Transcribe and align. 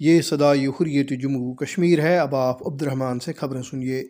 یہ 0.00 0.20
صدائی 0.20 0.66
حریت 0.66 1.10
جموں 1.10 1.54
کشمیر 1.54 2.00
ہے۔ 2.00 2.18
اب 2.18 2.34
آپ 2.36 2.66
عبد 2.66 2.82
الرحمن 2.82 3.20
سے 3.20 3.32
خبریں 3.32 3.62
سنیے۔ 3.62 4.04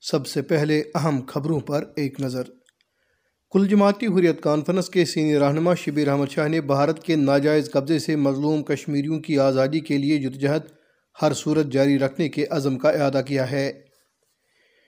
سب 0.00 0.26
سے 0.26 0.42
پہلے 0.42 0.82
اہم 0.94 1.20
خبروں 1.26 1.60
پر 1.60 1.84
ایک 1.96 2.20
نظر۔ 2.20 2.42
کل 3.52 3.68
جماعتی 3.68 4.06
حریت 4.06 4.42
کانفرنس 4.42 4.88
کے 4.88 5.04
سینئر 5.04 5.40
رہنما 5.40 5.74
شبیر 5.74 6.08
احمد 6.08 6.26
شاہ 6.30 6.48
نے 6.48 6.60
بھارت 6.60 7.02
کے 7.02 7.16
ناجائز 7.16 7.70
قبضے 7.70 7.98
سے 7.98 8.16
مظلوم 8.16 8.62
کشمیریوں 8.62 9.20
کی 9.20 9.38
آزادی 9.38 9.80
کے 9.80 9.98
لیے 9.98 10.18
جدوجہد 10.18 10.60
ہر 11.22 11.32
صورت 11.32 11.66
جاری 11.66 11.98
رکھنے 11.98 12.28
کے 12.28 12.46
عزم 12.50 12.78
کا 12.78 12.90
اعادہ 12.90 13.22
کیا 13.26 13.50
ہے۔ 13.50 13.72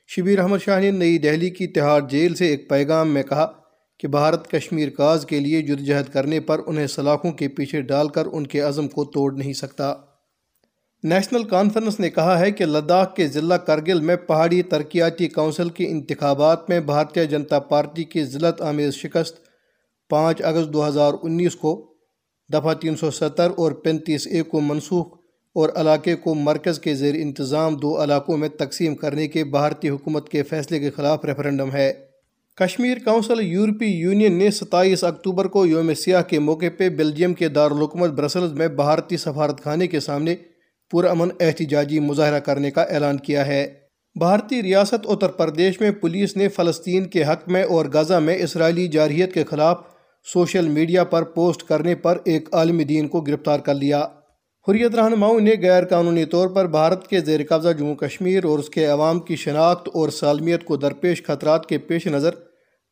شبیر 0.08 0.38
احمد 0.38 0.58
شاہ 0.64 0.80
نے 0.80 0.90
نئی 0.90 1.18
دہلی 1.18 1.50
کی 1.50 1.66
تہاڑ 1.66 2.08
جیل 2.08 2.34
سے 2.34 2.46
ایک 2.46 2.70
پیغام 2.70 3.08
میں 3.08 3.22
کہا 3.22 3.52
کہ 3.98 4.08
بھارت 4.08 4.50
کشمیر 4.50 4.90
کاز 4.90 5.26
کے 5.26 5.40
لیے 5.40 5.62
جدوجہد 5.62 6.12
کرنے 6.12 6.40
پر 6.40 6.60
انہیں 6.66 6.86
سلاخوں 6.86 7.32
کے 7.32 7.48
پیچھے 7.48 7.80
ڈال 7.80 8.08
کر 8.08 8.26
ان 8.32 8.46
کے 8.46 8.60
عزم 8.60 8.88
کو 8.88 9.04
توڑ 9.04 9.36
نہیں 9.36 9.52
سکتا۔ 9.52 9.94
نیشنل 11.04 11.42
کانفرنس 11.44 12.00
نے 12.00 12.10
کہا 12.10 12.38
ہے 12.40 12.50
کہ 12.50 12.66
لداخ 12.66 13.14
کے 13.14 13.26
ضلع 13.26 13.56
کرگل 13.56 14.00
میں 14.00 14.16
پہاڑی 14.16 14.62
ترقیاتی 14.62 15.28
کونسل 15.28 15.68
کے 15.68 15.88
انتخابات 15.88 16.70
میں 16.70 16.80
بھارتیہ 16.80 17.24
جنتا 17.24 17.58
پارٹی 17.58 18.04
کی 18.04 18.24
ذلت 18.24 18.62
آمیز 18.62 18.94
شکست 18.94 19.36
پانچ 20.10 20.42
اگست 20.42 20.72
دو 20.72 20.88
ہزار 20.88 21.12
انیس 21.22 21.56
کو، 21.56 21.94
دفعہ 22.52 22.74
تین 22.74 22.96
سو 22.96 23.10
ستر 23.10 23.50
اور 23.56 23.72
پینتیس 23.72 24.26
اے 24.26 24.42
کو 24.42 24.60
منسوخ 24.60 25.06
اور 25.54 25.68
علاقے 25.74 26.16
کو 26.16 26.34
مرکز 26.34 26.78
کے 26.78 26.94
زیر 26.94 27.14
انتظام 27.14 27.74
دو 27.74 28.02
علاقوں 28.02 28.36
میں 28.36 28.48
تقسیم 28.48 28.94
کرنے 28.94 29.28
کے 29.28 29.44
بھارتی 29.44 29.88
حکومت 29.88 30.28
کے 30.28 30.42
فیصلے 30.42 30.78
کے 30.78 30.90
خلاف 30.90 31.24
ریفرنڈم 31.24 31.72
ہے۔ 31.72 31.92
کشمیر 32.56 32.98
کونسل 33.04 33.40
یورپی 33.40 33.86
یونین 33.86 34.38
نے 34.38 34.50
ستائیس 34.50 35.04
اکتوبر 35.04 35.44
کو 35.44 35.66
یوم 35.66 35.94
سیاہ 35.94 36.22
کے 36.22 36.38
موقع 36.38 36.70
پہ 36.78 36.88
بیلجیم 36.88 37.34
کے 37.34 37.48
دارالحکومت 37.48 38.10
برسلز 38.10 38.52
میں 38.52 38.68
بھارتی 38.68 39.16
سفارت 39.16 39.64
خانے 39.64 39.86
کے 39.86 40.00
سامنے 40.00 40.36
پرامن 40.90 41.28
احتجاجی 41.40 42.00
مظاہرہ 42.00 42.38
کرنے 42.38 42.70
کا 42.70 42.82
اعلان 42.82 43.16
کیا 43.16 43.46
ہے۔ 43.46 43.66
بھارتی 44.18 44.62
ریاست 44.62 45.06
اتر 45.08 45.28
پردیش 45.28 45.80
میں 45.80 45.90
پولیس 45.90 46.36
نے 46.36 46.48
فلسطین 46.48 47.04
کے 47.04 47.24
حق 47.24 47.48
میں 47.48 47.62
اور 47.62 47.86
غزہ 47.92 48.14
میں 48.14 48.36
اسرائیلی 48.36 48.88
جارحیت 48.88 49.34
کے 49.34 49.44
خلاف 49.44 49.78
سوشل 50.32 50.68
میڈیا 50.68 51.04
پر 51.04 51.22
پوسٹ 51.22 51.62
کرنے 51.62 51.94
پر 51.94 52.18
ایک 52.24 52.48
عالم 52.52 52.78
دین 52.78 53.08
کو 53.08 53.20
گرفتار 53.20 53.60
کر 53.60 53.74
لیا۔ 53.74 54.06
حریت 54.68 54.94
رہنماؤں 54.94 55.40
نے 55.40 55.54
غیر 55.62 55.84
قانونی 55.84 56.24
طور 56.24 56.48
پر 56.48 56.66
بھارت 56.66 57.08
کے 57.08 57.20
زیر 57.20 57.40
قبضہ 57.48 57.68
جموں 57.68 57.94
کشمیر 57.94 58.44
اور 58.44 58.58
اس 58.58 58.68
کے 58.68 58.86
عوام 58.86 59.20
کی 59.20 59.36
شناخت 59.36 59.88
اور 59.94 60.08
سالمیت 60.08 60.64
کو 60.64 60.76
درپیش 60.76 61.22
خطرات 61.22 61.66
کے 61.66 61.78
پیش 61.78 62.06
نظر 62.06 62.30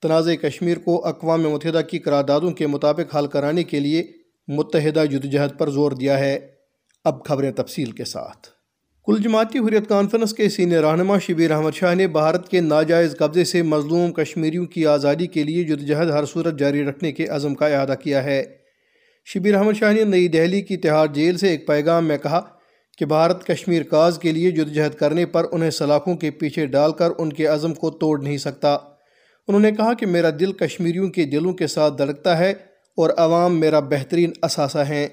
تنازع 0.03 0.34
کشمیر 0.34 0.77
کو 0.79 1.06
اقوام 1.06 1.42
متحدہ 1.42 1.81
کی 1.91 1.98
قراردادوں 1.98 2.51
کے 2.51 2.67
مطابق 2.67 3.17
حل 3.17 3.27
کرانے 3.27 3.62
کے 3.62 3.81
لیے 3.81 4.05
متحدہ 4.48 5.05
جدوجہد 5.11 5.58
پر 5.58 5.70
زور 5.70 5.92
دیا 5.92 6.19
ہے۔ 6.19 6.54
اب 7.05 7.25
خبریں 7.25 7.53
تفصیل 7.53 7.91
کے 7.91 8.05
ساتھ۔ 8.05 8.49
کل 9.07 9.17
جماعتی 9.23 9.59
حریت 9.59 9.89
کانفرنس 9.89 10.35
کے 10.35 10.49
سینئر 10.49 10.85
رہنما 10.85 11.19
شبیر 11.19 11.51
احمد 11.51 11.71
شاہ 11.75 11.95
نے 11.95 12.07
بھارت 12.07 12.49
کے 12.49 12.61
ناجائز 12.61 13.17
قبضے 13.19 13.45
سے 13.45 13.63
مظلوم 13.63 14.13
کشمیریوں 14.13 14.67
کی 14.67 14.87
آزادی 14.87 15.27
کے 15.27 15.43
لیے 15.43 15.65
جدوجہد 15.65 16.11
ہر 16.11 16.25
صورت 16.25 16.59
جاری 16.59 16.85
رکھنے 16.85 17.13
کے 17.13 17.27
عزم 17.27 17.55
کا 17.55 17.67
اعادہ 17.67 17.95
کیا 18.03 18.25
ہے۔ 18.25 18.45
شبیر 19.25 19.55
احمد 19.55 19.73
شاہ 19.73 19.93
نے 19.93 20.05
نئی 20.05 20.29
دہلی 20.29 20.63
کی 20.63 20.77
تہاڑ 20.77 21.07
جیل 21.07 21.39
سے 21.39 21.48
ایک 21.48 21.67
پیغام 21.67 22.07
میں 22.07 22.19
کہا 22.19 22.41
کہ 22.98 23.05
بھارت 23.05 23.47
کشمیر 23.47 23.83
کاز 23.83 24.19
کے 24.19 24.33
لیے 24.33 24.51
جدوجہد 24.51 24.95
کرنے 24.95 25.27
پر 25.27 25.47
انہیں 25.53 25.70
سلاخوں 25.70 26.17
کے 26.17 26.31
پیچھے 26.31 26.67
ڈال 26.67 26.93
کر 26.93 27.09
ان 27.19 27.33
کے 27.33 27.47
عزم 27.47 27.75
کو 27.75 27.91
توڑ 27.91 28.23
نہیں 28.23 28.39
سکتا۔ 28.39 28.75
انہوں 29.48 29.61
نے 29.61 29.73
کہا 29.73 29.93
کہ 29.95 30.07
میرا 30.07 30.31
دل 30.41 30.53
کشمیریوں 30.53 31.09
کے 31.09 31.25
دلوں 31.25 31.53
کے 31.53 31.67
ساتھ 31.67 31.98
دھڑکتا 31.98 32.39
ہے 32.39 32.51
اور 32.97 33.11
عوام 33.17 33.61
میرا 33.61 33.81
بہترین 33.81 34.31
اثاثہ 34.43 34.79
ہیں۔ 34.79 35.09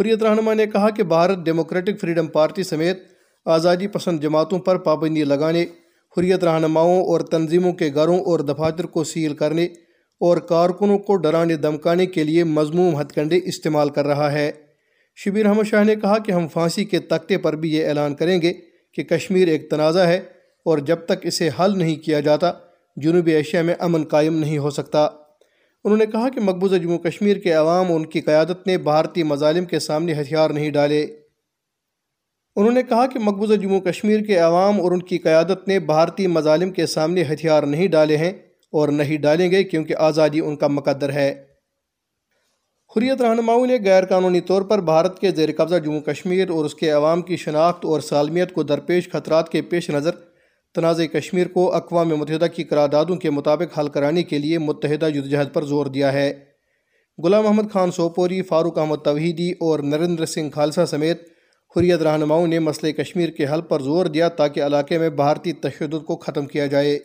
حریت 0.00 0.22
رہنما 0.22 0.54
نے 0.54 0.66
کہا 0.66 0.90
کہ 0.90 1.02
بھارت 1.02 1.38
ڈیموکریٹک 1.38 2.00
فریڈم 2.00 2.26
پارٹی 2.26 2.62
سمیت 2.62 2.98
آزادی 3.46 3.86
پسند 3.86 4.20
جماعتوں 4.20 4.58
پر 4.58 4.78
پابندی 4.78 5.24
لگانے، 5.24 5.66
حریت 6.16 6.44
رہنماؤں 6.44 7.02
اور 7.02 7.20
تنظیموں 7.20 7.72
کے 7.72 7.90
گھروں 7.94 8.18
اور 8.20 8.40
دفاتر 8.40 8.84
کو 8.84 9.04
سیل 9.04 9.34
کرنے 9.34 9.64
اور 10.20 10.36
کارکنوں 10.36 10.98
کو 10.98 11.16
ڈرانے 11.16 11.56
دمکانے 11.56 12.06
کے 12.06 12.24
لیے 12.24 12.44
مضموم 12.44 13.00
ہتھ 13.00 13.14
کنڈے 13.14 13.40
استعمال 13.44 13.88
کر 13.88 14.06
رہا 14.06 14.32
ہے۔ 14.32 14.50
شبیر 15.16 15.46
احمد 15.46 15.64
شاہ 15.64 15.84
نے 15.84 15.94
کہا 15.96 16.18
کہ 16.18 16.32
ہم 16.32 16.48
پھانسی 16.48 16.84
کے 16.84 16.98
تختے 16.98 17.38
پر 17.38 17.56
بھی 17.56 17.72
یہ 17.72 17.86
اعلان 17.86 18.14
کریں 18.14 18.42
گے 18.42 18.52
کہ 18.94 19.02
کشمیر 19.02 19.48
ایک 19.48 19.70
تنازع 19.70 20.04
ہے 20.04 20.16
اور 20.64 20.78
جب 20.78 20.96
تک 20.96 21.26
اسے 21.26 21.48
حل 21.60 21.78
نہیں 21.78 21.96
کیا 21.96 22.20
جاتا، 22.20 22.52
جنوبی 22.96 23.32
ایشیا 23.32 23.62
میں 23.62 23.74
امن 23.78 24.04
قائم 24.04 24.38
نہیں 24.38 24.58
ہو 24.58 24.70
سکتا۔ 24.70 25.08
انہوں 25.84 25.98
نے 25.98 26.06
کہا 26.06 26.28
کہ 26.28 26.40
مقبوضہ 26.40 26.76
جموں 26.76 26.98
کشمیر 26.98 27.36
کے 27.36 27.52
عوام 27.52 27.92
ان 27.92 28.06
کی 28.06 28.20
قیادت 28.20 28.66
نے 28.66 28.78
بھارتی 28.78 29.22
مظالم 29.22 29.64
کے 29.64 29.78
سامنے 29.78 30.12
ہتھیار 30.12 30.50
نہیں 30.50 30.70
ڈالے۔ 30.70 31.06
انہوں 32.56 32.72
نے 32.72 32.82
کہا 32.82 33.06
کہ 33.06 33.18
مقبوضہ 33.18 33.54
جموں 33.54 33.80
کشمیر 33.80 34.20
کے 34.20 34.38
عوام 34.38 34.80
اور 34.80 34.92
ان 34.92 35.02
کی 35.02 35.18
قیادت 35.18 35.68
نے 35.68 35.78
بھارتی 35.78 36.26
مظالم 36.26 36.72
کے 36.72 36.86
سامنے 36.86 37.22
ہتھیار 37.22 37.62
نہیں 37.62 37.88
ڈالے 37.88 38.16
ہیں 38.16 38.32
اور 38.72 38.88
نہیں 38.88 39.18
ڈالیں 39.18 39.50
گے 39.50 39.64
کیونکہ 39.64 39.94
آزادی 39.96 40.40
ان 40.40 40.56
کا 40.56 40.66
مقدر 40.66 41.12
ہے۔ 41.12 41.44
حریت 42.96 43.22
رہنماؤں 43.22 43.66
نے 43.66 43.76
غیر 43.84 44.04
قانونی 44.04 44.40
طور 44.40 44.62
پر 44.62 44.80
بھارت 44.80 45.18
کے 45.18 45.30
زیر 45.30 45.48
قبضہ 45.56 45.76
جموں 45.76 46.00
کشمیر 46.00 46.50
اور 46.50 46.64
اس 46.64 46.74
کے 46.74 46.90
عوام 46.90 47.22
کی 47.22 47.36
شناخت 47.36 47.84
اور 47.84 48.00
سالمیت 48.00 48.52
کو 48.52 48.62
درپیش 48.62 49.10
خطرات 49.10 49.48
کے 49.48 49.62
پیش 49.62 49.90
نظر 49.90 50.10
تنازع 50.74 51.04
کشمیر 51.04 51.46
کو 51.46 51.74
اقوام 51.74 52.08
متحدہ 52.08 52.46
کی 52.54 52.64
قراردادوں 52.64 53.16
کے 53.16 53.30
مطابق 53.30 53.78
حل 53.78 53.88
کرانے 53.88 54.22
کے 54.22 54.38
لیے 54.38 54.58
متحدہ 54.58 55.08
جدوجہد 55.14 55.54
پر 55.54 55.64
زور 55.64 55.86
دیا 55.86 56.12
ہے۔ 56.12 56.34
غلام 57.24 57.44
محمد 57.44 57.70
خان 57.72 57.90
سوپوری، 57.90 58.42
فاروق 58.42 58.78
احمد 58.78 58.96
توحیدی 59.04 59.50
اور 59.50 59.78
نریندر 59.78 60.26
سنگھ 60.26 60.50
خالصہ 60.50 60.80
سمیت 60.86 61.22
حریت 61.76 62.02
رہنماؤں 62.02 62.46
نے 62.46 62.58
مسئلہ 62.58 62.92
کشمیر 62.92 63.28
کے 63.28 63.46
حل 63.46 63.60
پر 63.60 63.82
زور 63.82 64.06
دیا 64.06 64.28
تاکہ 64.28 64.62
علاقے 64.62 64.98
میں 64.98 65.10
بھارتی 65.10 65.52
تشدد 65.52 66.04
کو 66.04 66.16
ختم 66.16 66.46
کیا 66.46 66.66
جائے۔ 66.66 66.98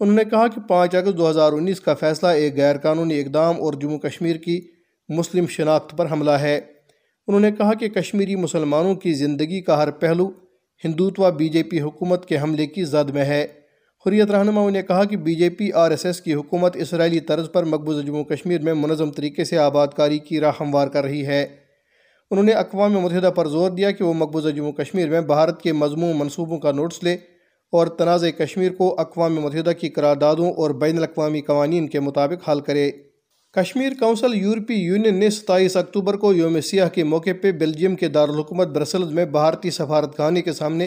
انہوں 0.00 0.16
نے 0.16 0.24
کہا 0.24 0.48
کہ 0.48 0.60
پانچ 0.60 0.94
اگست 0.94 1.18
دو 1.18 1.30
ہزار 1.30 1.52
انیس 1.52 1.80
کا 1.80 1.94
فیصلہ 1.94 2.28
ایک 2.28 2.56
غیر 2.56 2.78
قانونی 2.78 3.20
اقدام 3.20 3.60
اور 3.60 3.72
جموں 3.72 3.98
کشمیر 3.98 4.36
کی 4.36 4.60
مسلم 5.08 5.46
شناخت 5.46 5.98
پر 5.98 6.10
حملہ 6.10 6.30
ہے۔ 6.30 6.60
انہوں 7.26 7.40
نے 7.40 7.52
کہا 7.52 7.74
کہ 7.74 7.88
کشمیری 7.88 8.36
مسلمانوں 8.36 8.94
کی 8.94 9.12
زندگی 9.12 9.60
کا 9.60 9.82
ہر 9.82 9.90
پہلو 9.90 10.30
ہندوتوا 10.84 11.30
بی 11.30 11.48
جے 11.48 11.62
پی 11.62 11.80
حکومت 11.80 12.26
کے 12.26 12.38
حملے 12.38 12.66
کی 12.66 12.84
زد 12.84 13.10
میں 13.10 13.24
ہے۔ 13.24 13.46
حریت 14.06 14.30
رہنماؤں 14.30 14.70
نے 14.70 14.82
کہا 14.82 15.04
کہ 15.04 15.16
B 15.16 15.34
J 15.34 15.50
P 15.50 15.72
R 15.72 15.90
S 15.90 16.06
S 16.06 16.20
کی 16.20 16.34
حکومت 16.34 16.76
اسرائیلی 16.76 17.20
طرز 17.20 17.46
پر 17.52 17.64
مقبوضہ 17.64 18.06
جموں 18.06 18.24
کشمیر 18.24 18.60
میں 18.60 18.74
منظم 18.74 19.10
طریقے 19.10 19.44
سے 19.44 19.58
آباد 19.58 19.88
کاری 19.96 20.18
کی 20.18 20.40
راہ 20.40 20.52
ہموار 20.60 20.88
کر 20.88 21.04
رہی 21.04 21.26
ہے۔ 21.26 21.46
انہوں 22.30 22.44
نے 22.44 22.52
اقوام 22.52 22.92
متحدہ 22.92 23.30
پر 23.34 23.48
زور 23.48 23.70
دیا 23.70 23.90
کہ 23.90 24.04
وہ 24.04 24.14
مقبوضہ 24.14 24.48
جموں 24.48 24.72
کشمیر 24.72 25.08
میں 25.08 25.20
بھارت 25.20 25.62
کے 25.62 25.72
مضمون 25.72 26.18
منصوبوں 26.18 26.58
کا 26.58 26.72
نوٹس 26.72 27.02
لے 27.02 27.14
اور 27.72 27.86
تنازع 27.86 28.30
کشمیر 28.30 28.72
کو 28.72 29.00
اقوام 29.00 29.34
متحدہ 29.34 29.72
کی 29.80 29.88
قراردادوں 29.88 30.52
اور 30.52 30.70
بین 30.70 30.96
الاقوامی 30.96 31.40
قوانین 31.40 31.88
کے 31.88 32.00
مطابق 32.00 32.48
حل 32.48 32.60
کرے۔ 32.60 32.90
کشمیر 33.56 33.92
کونسل 34.00 34.34
یورپی 34.34 34.74
یونین 34.74 35.14
نے 35.14 35.30
ستائیس 35.30 35.76
اکتوبر 35.76 36.16
کو 36.16 36.34
یوم 36.34 36.60
سیاہ 36.60 36.88
کے 36.88 37.04
موقع 37.04 37.30
پہ 37.42 37.52
بیلجیم 37.52 37.96
کے 37.96 38.08
دارالحکومت 38.08 38.66
برسلز 38.66 39.12
میں 39.12 39.24
بھارتی 39.24 39.70
سفارت 39.70 40.16
خانے 40.16 40.42
کے 40.42 40.52
سامنے 40.52 40.86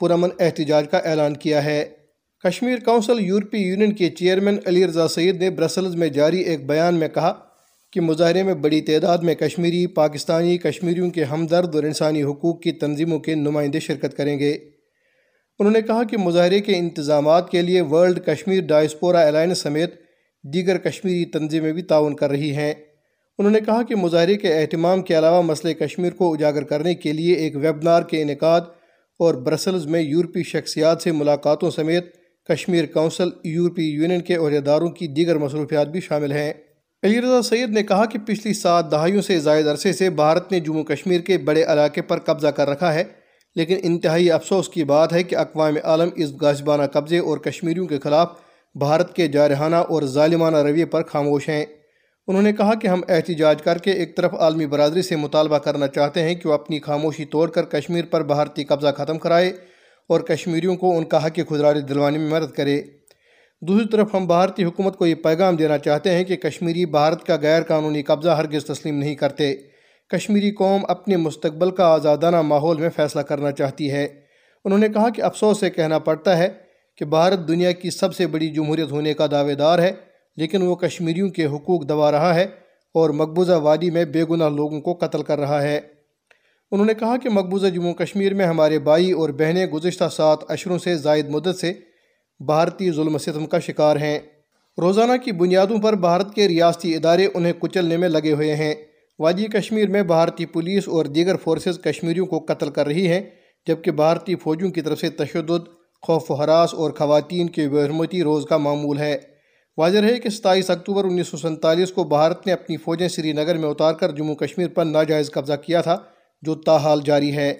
پرامن 0.00 0.28
احتجاج 0.40 0.88
کا 0.90 0.98
اعلان 0.98 1.34
کیا 1.34 1.64
ہے۔ 1.64 1.84
کشمیر 2.44 2.78
کونسل 2.84 3.20
یورپی 3.20 3.58
یونین 3.58 3.92
کے 3.92 4.10
چیئرمین 4.10 4.58
علی 4.66 4.86
رضا 4.86 5.08
سعید 5.08 5.36
نے 5.36 5.50
برسلز 5.50 5.94
میں 5.94 6.08
جاری 6.08 6.40
ایک 6.40 6.66
بیان 6.66 6.94
میں 6.94 7.08
کہا 7.08 7.32
کہ 7.92 8.00
مظاہرے 8.00 8.42
میں 8.42 8.54
بڑی 8.54 8.80
تعداد 8.80 9.18
میں 9.18 9.34
کشمیری، 9.34 9.86
پاکستانی، 9.86 10.58
کشمیریوں 10.58 11.10
کے 11.10 11.24
ہمدرد 11.24 11.74
اور 11.74 11.84
انسانی 11.84 12.22
حقوق 12.22 12.62
کی 12.62 12.72
تنظیموں 12.72 13.18
کے 13.18 13.34
نمائندے 13.34 13.80
شرکت 13.80 14.16
کریں 14.16 14.38
گے۔ 14.38 14.52
انہوں 15.58 15.72
نے 15.72 15.82
کہا 15.82 16.02
کہ 16.04 16.16
مظاہرے 16.16 16.60
کے 16.60 16.76
انتظامات 16.76 17.50
کے 17.50 17.62
لیے 17.62 17.80
ورلڈ 17.80 18.20
کشمیر 18.26 18.60
ڈائسپورا 18.60 19.26
الائنس 19.26 19.58
سمیت 19.58 20.09
دیگر 20.44 20.78
کشمیری 20.78 21.24
تنظیمیں 21.24 21.72
بھی 21.72 21.82
تعاون 21.82 22.16
کر 22.16 22.30
رہی 22.30 22.54
ہیں۔ 22.56 22.72
انہوں 23.38 23.52
نے 23.52 23.60
کہا 23.60 23.82
کہ 23.82 23.94
مظاہرے 23.94 24.36
کے 24.36 24.54
اہتمام 24.54 25.02
کے 25.02 25.18
علاوہ 25.18 25.42
مسئلہ 25.42 25.72
کشمیر 25.72 26.12
کو 26.12 26.32
اجاگر 26.34 26.62
کرنے 26.62 26.94
کے 26.94 27.12
لیے 27.12 27.34
ایک 27.34 27.56
ویبنار 27.56 28.02
کے 28.02 28.22
انعقاد 28.22 28.60
اور 29.20 29.34
برسلز 29.34 29.86
میں 29.86 30.00
یورپی 30.00 30.42
شخصیات 30.42 31.02
سے 31.02 31.12
ملاقاتوں 31.12 31.70
سمیت 31.70 32.14
کشمیر 32.48 32.86
کونسل، 32.86 33.28
یورپی 33.44 33.84
یونین 33.84 34.20
کے 34.20 34.34
عہدیداروں 34.34 34.88
کی 34.88 35.06
دیگر 35.06 35.38
مصروفیات 35.38 35.88
بھی 35.88 36.00
شامل 36.00 36.32
ہیں۔ 36.32 36.52
علی 37.02 37.20
رضا 37.20 37.42
سید 37.42 37.70
نے 37.70 37.82
کہا 37.82 38.04
کہ 38.04 38.18
پچھلی 38.18 38.52
سات 38.54 38.90
دہائیوں 38.90 39.22
سے 39.22 39.38
زائد 39.38 39.66
عرصے 39.66 39.92
سے 39.92 40.10
بھارت 40.10 40.52
نے 40.52 40.60
جموں 40.60 40.84
کشمیر 40.84 41.20
کے 41.20 41.38
بڑے 41.38 41.62
علاقے 41.62 42.02
پر 42.02 42.18
قبضہ 42.18 42.46
کر 42.46 42.68
رکھا 42.68 42.94
ہے، 42.94 43.04
لیکن 43.56 43.76
انتہائی 43.82 44.30
افسوس 44.30 44.68
کی 44.68 44.84
بات 44.84 45.12
ہے 45.12 45.22
کہ 45.22 45.36
اقوام 45.36 45.76
عالم 45.84 46.08
اس 46.16 46.32
غازبانہ 46.40 46.82
قبضے 46.82 47.18
اور 47.18 47.38
کشمیریوں 47.38 47.86
کے 47.86 47.98
خلاف 47.98 48.28
بھارت 48.74 49.16
کے 49.16 49.28
جارحانہ 49.28 49.76
اور 49.76 50.02
ظالمانہ 50.02 50.56
رویے 50.56 50.84
پر 50.84 51.02
خاموش 51.02 51.48
ہیں۔ 51.48 51.64
انہوں 52.26 52.42
نے 52.42 52.52
کہا 52.52 52.74
کہ 52.74 52.86
ہم 52.86 53.00
احتجاج 53.08 53.62
کر 53.62 53.78
کے 53.78 53.90
ایک 53.90 54.16
طرف 54.16 54.34
عالمی 54.34 54.66
برادری 54.66 55.02
سے 55.02 55.16
مطالبہ 55.16 55.58
کرنا 55.58 55.86
چاہتے 55.86 56.22
ہیں 56.22 56.34
کہ 56.34 56.48
وہ 56.48 56.54
اپنی 56.54 56.80
خاموشی 56.80 57.24
توڑ 57.24 57.50
کر 57.50 57.64
کشمیر 57.64 58.04
پر 58.04 58.22
بھارتی 58.22 58.64
قبضہ 58.64 58.88
ختم 58.96 59.18
کرائے 59.18 59.52
اور 60.08 60.20
کشمیریوں 60.20 60.76
کو 60.76 60.98
ان 60.98 61.04
کا 61.04 61.26
حق 61.26 61.40
خدراری 61.48 61.80
دلوانے 61.80 62.18
میں 62.18 62.28
مدد 62.28 62.52
کرے۔ 62.56 62.82
دوسری 63.60 63.88
طرف 63.88 64.14
ہم 64.14 64.26
بھارتی 64.26 64.64
حکومت 64.64 64.96
کو 64.96 65.06
یہ 65.06 65.14
پیغام 65.14 65.56
دینا 65.56 65.78
چاہتے 65.78 66.10
ہیں 66.10 66.24
کہ 66.24 66.36
کشمیری 66.36 66.86
بھارت 66.86 67.26
کا 67.26 67.36
غیر 67.42 67.62
قانونی 67.62 68.02
قبضہ 68.02 68.30
ہرگز 68.30 68.64
تسلیم 68.64 68.98
نہیں 68.98 69.14
کرتے۔ 69.14 69.54
کشمیری 70.08 70.50
قوم 70.50 70.84
اپنے 70.88 71.16
مستقبل 71.16 71.70
کا 71.70 71.86
آزادانہ 71.86 72.42
ماحول 72.42 72.80
میں 72.80 72.90
فیصلہ 72.96 73.20
کرنا 73.20 73.52
چاہتی 73.52 73.92
ہے۔ 73.92 74.08
انہوں 74.64 74.78
نے 74.78 74.88
کہا 74.88 75.08
کہ 75.08 75.22
افسوس 75.22 75.60
سے 75.60 75.70
کہنا 75.70 75.98
پڑتا 75.98 76.38
ہے 76.38 76.69
کہ 77.00 77.06
بھارت 77.06 77.48
دنیا 77.48 77.72
کی 77.72 77.90
سب 77.90 78.14
سے 78.14 78.26
بڑی 78.26 78.48
جمہوریت 78.48 78.90
ہونے 78.90 79.14
کا 79.14 79.26
دعوے 79.30 79.54
دار 79.54 79.78
ہے، 79.78 79.92
لیکن 80.36 80.62
وہ 80.62 80.74
کشمیریوں 80.74 81.30
کے 81.30 81.46
حقوق 81.46 81.84
دبا 81.84 82.10
رہا 82.10 82.34
ہے 82.34 82.46
اور 82.94 83.10
مقبوضہ 83.10 83.52
وادی 83.52 83.90
میں 83.90 84.04
بے 84.04 84.24
گناہ 84.30 84.48
لوگوں 84.48 84.80
کو 84.80 84.94
قتل 84.94 85.22
کر 85.22 85.38
رہا 85.38 85.62
ہے۔ 85.62 85.80
انہوں 86.70 86.86
نے 86.86 86.94
کہا 86.94 87.16
کہ 87.16 87.28
مقبوضہ 87.28 87.66
جموں 87.66 87.94
کشمیر 87.94 88.34
میں 88.34 88.46
ہمارے 88.46 88.78
بھائی 88.78 89.12
اور 89.12 89.28
بہنیں 89.28 89.66
گزشتہ 89.66 90.04
سات 90.12 90.38
اشروں 90.48 90.78
سے 90.78 90.96
زائد 90.96 91.28
مدت 91.28 91.58
سے 91.60 91.72
بھارتی 92.40 92.90
ظلم 92.90 93.18
ستم 93.18 93.46
کا 93.46 93.58
شکار 93.58 93.96
ہیں۔ 93.96 94.18
روزانہ 94.78 95.12
کی 95.24 95.32
بنیادوں 95.32 95.78
پر 95.78 95.92
بھارت 95.92 96.34
کے 96.34 96.48
ریاستی 96.48 96.96
ادارے 96.96 97.28
انہیں 97.34 97.52
کچلنے 97.58 97.96
میں 97.96 98.08
لگے 98.08 98.32
ہوئے 98.32 98.56
ہیں۔ 98.56 98.74
وادی 99.18 99.44
کشمیر 99.44 99.88
میں 99.88 100.02
بھارتی 100.02 100.46
پولیس 100.46 100.88
اور 100.88 101.04
دیگر 101.04 101.36
فورسز 101.36 101.78
کشمیریوں 101.78 102.26
کو 102.26 102.38
قتل 102.38 102.70
کر 102.70 102.86
رہی 102.86 103.08
ہیں، 103.08 103.20
جبکہ 103.66 103.90
بھارتی 103.90 104.34
فوجوں 104.34 104.70
کی 104.70 104.80
طرف 104.80 105.00
سے 105.00 105.10
تشدد 105.10 105.79
خوف 106.02 106.30
و 106.30 106.34
حراس 106.34 106.74
اور 106.74 106.90
خواتین 106.90 107.48
کے 107.48 107.68
بحرمتی 107.68 108.22
روز 108.22 108.44
کا 108.44 108.56
معمول 108.56 108.98
ہے۔ 108.98 109.18
واضح 109.76 109.98
ہے 109.98 110.18
کہ 110.18 110.30
ستائیس 110.30 110.70
اکتوبر 110.70 111.04
انیس 111.04 111.28
سو 111.28 111.36
سنتالیس 111.36 111.92
کو 111.92 112.04
بھارت 112.04 112.46
نے 112.46 112.52
اپنی 112.52 112.76
فوجیں 112.76 113.08
سری 113.08 113.32
نگر 113.32 113.56
میں 113.56 113.68
اتار 113.68 113.94
کر 113.94 114.10
جموں 114.10 114.34
کشمیر 114.34 114.68
پر 114.68 114.84
ناجائز 114.84 115.30
قبضہ 115.30 115.52
کیا 115.52 115.80
تھا، 115.80 115.96
جو 116.42 116.54
تاحال 116.54 117.00
جاری 117.04 117.36
ہے۔ 117.36 117.54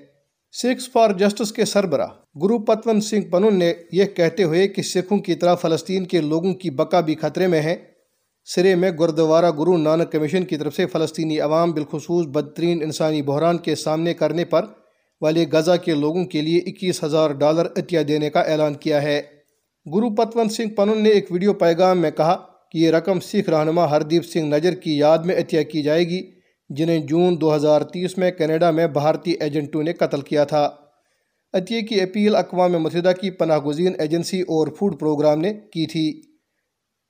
سکس 0.53 0.93
فار 0.93 1.11
جسٹس 1.11 1.53
کے 1.53 1.65
سربراہ 1.65 2.39
گرو 2.43 2.59
پتون 2.59 3.01
سنگھ 3.01 3.31
پنن 3.31 3.59
نے 3.59 3.75
یہ 3.93 4.05
کہتے 4.05 4.45
ہوئے 4.45 4.69
کہ 4.69 4.83
سکھوں 4.83 5.19
کی 5.19 5.35
طرح 5.35 5.55
فلسطین 5.55 6.05
کے 6.05 6.21
لوگوں 6.21 6.55
کی 6.55 6.71
بقا 6.71 7.01
بھی 7.01 7.15
خطرے 7.15 7.47
میں 7.47 7.63
ہے۔ 7.63 7.77
سرے 8.45 8.75
میں 8.75 8.91
گردوارہ 8.91 9.51
گرو 9.51 9.77
نانک 9.77 10.13
کمیشن 10.13 10.45
کی 10.45 10.57
طرف 10.57 10.77
سے 10.77 10.87
فلسطینی 10.87 11.41
عوام 11.41 11.73
بالخصوص 11.73 12.27
بدترین 12.27 12.83
انسانی 12.83 13.23
بحران 13.23 13.59
کے 13.59 13.75
سامنے 13.75 14.15
کرنے 14.15 14.45
پر 14.45 14.65
والے 15.21 15.47
غزہ 15.53 15.77
کے 15.85 15.95
لوگوں 15.95 16.25
کے 16.25 16.41
لیے 16.41 16.59
اکیس 16.67 17.05
ہزار 17.05 17.31
ڈالر 17.31 17.67
عطیہ 17.67 18.01
دینے 18.01 18.31
کا 18.31 18.41
اعلان 18.41 18.75
کیا 18.75 19.03
ہے۔ 19.03 19.23
گرو 19.95 20.15
پتون 20.15 20.49
سنگھ 20.49 20.75
پنن 20.75 21.03
نے 21.03 21.09
ایک 21.09 21.33
ویڈیو 21.33 21.53
پیغام 21.53 21.99
میں 21.99 22.11
کہا 22.11 22.37
کہ 22.73 22.79
یہ 22.79 22.91
رقم 22.91 23.21
سکھ 23.21 23.51
رہنما 23.51 23.91
ہردیپ 23.91 24.25
سنگھ 24.25 24.55
نجر 24.55 24.75
کی 24.75 24.99
یاد 24.99 25.19
میں 25.19 25.37
عطیہ 25.37 25.63
کی 25.63 25.83
جائے 25.83 26.09
گی، 26.09 26.31
جنہیں 26.69 26.99
جون 26.99 27.41
دو 27.41 27.57
ہزار 27.57 27.81
تیس 27.81 28.19
میں 28.19 28.31
کینیڈا 28.31 28.71
میں 28.71 28.87
بھارتی 28.87 29.31
ایجنٹوں 29.31 29.83
نے 29.83 29.93
قتل 29.93 30.21
کیا 30.21 30.45
تھا۔ 30.45 30.71
عطیے 31.53 31.83
کی 31.83 32.01
اپیل 32.01 32.37
اقوام 32.37 32.73
متحدہ 32.73 33.13
کی 33.21 33.31
پناہ 33.31 33.59
گزین 33.59 33.93
ایجنسی 33.99 34.41
اور 34.41 34.69
فوڈ 34.79 35.01
پروگرام 35.01 35.41
نے 35.41 35.53
کی 35.53 35.87
تھی۔ 35.87 36.23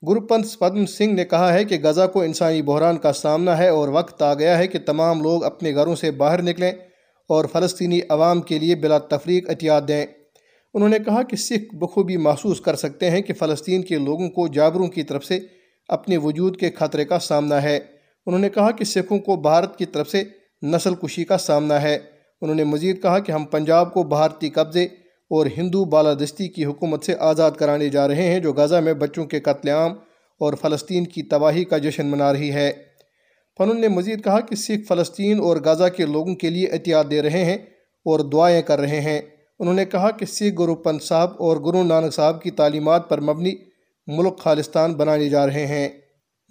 گروپنت 0.09 0.59
پدم 0.59 0.85
سنگھ 0.85 1.13
نے 1.13 1.25
کہا 1.25 1.53
ہے 1.53 1.63
کہ 1.63 1.77
غزہ 1.83 2.07
کو 2.13 2.21
انسانی 2.21 2.61
بحران 2.61 2.97
کا 2.97 3.13
سامنا 3.13 3.57
ہے 3.57 3.67
اور 3.67 3.89
وقت 3.89 4.21
آ 4.21 4.33
گیا 4.33 4.57
ہے 4.57 4.67
کہ 4.67 4.79
تمام 4.79 5.21
لوگ 5.21 5.43
اپنے 5.43 5.75
گھروں 5.75 5.95
سے 5.95 6.11
باہر 6.11 6.41
نکلیں۔ 6.41 6.71
اور 7.31 7.45
فلسطینی 7.45 7.99
عوام 8.09 8.41
کے 8.41 8.59
لیے 8.59 8.75
بلا 8.75 8.97
تفریق 8.97 9.49
احتیاط 9.49 9.87
دیں۔ 9.87 10.05
انہوں 10.73 10.89
نے 10.89 10.99
کہا 11.05 11.23
کہ 11.23 11.35
سکھ 11.35 11.75
بخوبی 11.75 12.17
محسوس 12.17 12.61
کر 12.61 12.75
سکتے 12.75 13.09
ہیں 13.09 13.21
کہ 13.21 13.33
فلسطین 13.33 13.83
کے 13.83 13.97
لوگوں 13.97 14.29
کو 14.29 14.47
جابروں 14.47 14.87
کی 14.87 15.03
طرف 15.03 15.25
سے 15.25 15.39
اپنے 15.87 16.17
وجود 16.17 16.57
کے 16.57 16.71
خطرے 16.71 17.05
کا 17.05 17.19
سامنا 17.19 17.63
ہے۔ 17.63 17.79
انہوں 18.25 18.39
نے 18.39 18.49
کہا 18.49 18.71
کہ 18.71 18.85
سکھوں 18.85 19.19
کو 19.19 19.35
بھارت 19.35 19.77
کی 19.77 19.85
طرف 19.85 20.09
سے 20.09 20.23
نسل 20.63 20.95
کشی 20.95 21.23
کا 21.23 21.37
سامنا 21.37 21.81
ہے۔ 21.81 21.99
انہوں 22.41 22.55
نے 22.55 22.63
مزید 22.63 23.01
کہا 23.01 23.19
کہ 23.19 23.31
ہم 23.31 23.45
پنجاب 23.45 23.93
کو 23.93 24.03
بھارتی 24.03 24.49
قبضے 24.49 24.83
اور 25.29 25.45
ہندو 25.57 25.85
بالادستی 25.85 26.47
کی 26.47 26.65
حکومت 26.65 27.03
سے 27.03 27.15
آزاد 27.19 27.51
کرانے 27.51 27.89
جا 27.89 28.07
رہے 28.07 28.23
ہیں 28.23 28.39
جو 28.39 28.53
غزہ 28.53 28.75
میں 28.75 28.93
بچوں 28.93 29.25
کے 29.25 29.39
قتل 29.39 29.69
عام 29.69 29.91
اور 30.39 30.53
فلسطین 30.61 31.05
کی 31.05 31.23
تباہی 31.23 31.63
کا 31.63 31.77
جشن 31.77 32.05
منا 32.05 32.33
رہی 32.33 32.51
ہے۔ 32.53 32.90
فنون 33.57 33.81
نے 33.81 33.87
مزید 33.87 34.23
کہا 34.23 34.39
کہ 34.39 34.55
سکھ 34.55 34.87
فلسطین 34.87 35.39
اور 35.39 35.57
غزہ 35.57 35.89
کے 35.97 36.05
لوگوں 36.05 36.35
کے 36.35 36.49
لیے 36.49 36.67
احتیاط 36.67 37.11
دے 37.11 37.21
رہے 37.21 37.45
ہیں 37.45 37.57
اور 38.05 38.19
دعائیں 38.19 38.61
کر 38.61 38.79
رہے 38.79 39.01
ہیں۔ 39.01 39.21
انہوں 39.59 39.73
نے 39.73 39.85
کہا 39.85 40.11
کہ 40.11 40.25
سکھ 40.25 40.59
گرو 40.59 40.75
پنت 40.75 41.03
صاحب 41.03 41.29
اور 41.39 41.57
گرو 41.57 41.83
نانک 41.83 42.13
صاحب 42.13 42.41
کی 42.41 42.51
تعلیمات 42.51 43.09
پر 43.09 43.21
مبنی 43.21 43.55
ملک 44.07 44.39
خالستان 44.39 44.93
بنانے 44.93 45.29
جا 45.29 45.45
رہے 45.47 45.65
ہیں۔ 45.65 45.89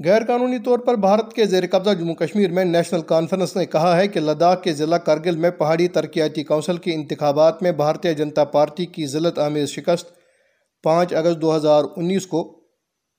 غیر 0.04 0.24
قانونی 0.24 0.58
طور 0.58 0.78
پر 0.78 0.94
بھارت 0.94 1.32
کے 1.32 1.44
زیر 1.44 1.64
قبضہ 1.70 1.94
جموں 1.94 2.14
کشمیر 2.14 2.50
میں 2.50 2.64
نیشنل 2.64 3.00
کانفرنس 3.00 3.56
نے 3.56 3.66
کہا 3.66 3.96
ہے 3.96 4.08
کہ 4.08 4.20
لداخ 4.20 4.62
کے 4.62 4.72
ضلع 4.72 4.96
کرگل 4.96 5.36
میں 5.36 5.50
پہاڑی 5.50 5.88
ترقیاتی 5.88 6.44
کونسل 6.44 6.76
کے 6.76 6.94
انتخابات 6.94 7.62
میں 7.62 7.72
بھارتیہ 7.72 8.12
جنتا 8.12 8.44
پارٹی 8.44 8.86
کی 8.86 9.06
ذلت 9.06 9.38
آمیز 9.38 9.68
شکست 9.68 10.06
پانچ 10.82 11.14
اگست 11.14 11.42
دو 11.42 11.56
ہزار 11.56 11.84
انیس 11.96 12.26
کو 12.26 12.59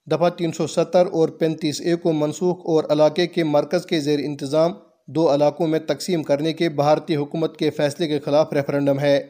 دفعہ 0.05 0.29
تین 0.29 0.51
سو 0.51 0.67
ستر 0.67 1.05
اور 1.05 1.29
پینتیس 1.29 1.81
اے 1.81 1.95
کو 1.95 2.13
منسوخ 2.13 2.59
اور 2.65 2.83
علاقے 2.89 3.27
کے 3.27 3.43
مرکز 3.43 3.85
کے 3.85 3.99
زیر 3.99 4.19
انتظام 4.19 4.71
دو 5.07 5.33
علاقوں 5.33 5.67
میں 5.67 5.79
تقسیم 5.79 6.23
کرنے 6.23 6.53
کے 6.53 6.69
بھارتی 6.69 7.15
حکومت 7.15 7.57
کے 7.57 7.69
فیصلے 7.69 8.07
کے 8.07 8.19
خلاف 8.19 8.53
ریفرنڈم 8.53 8.99
ہے۔ 8.99 9.23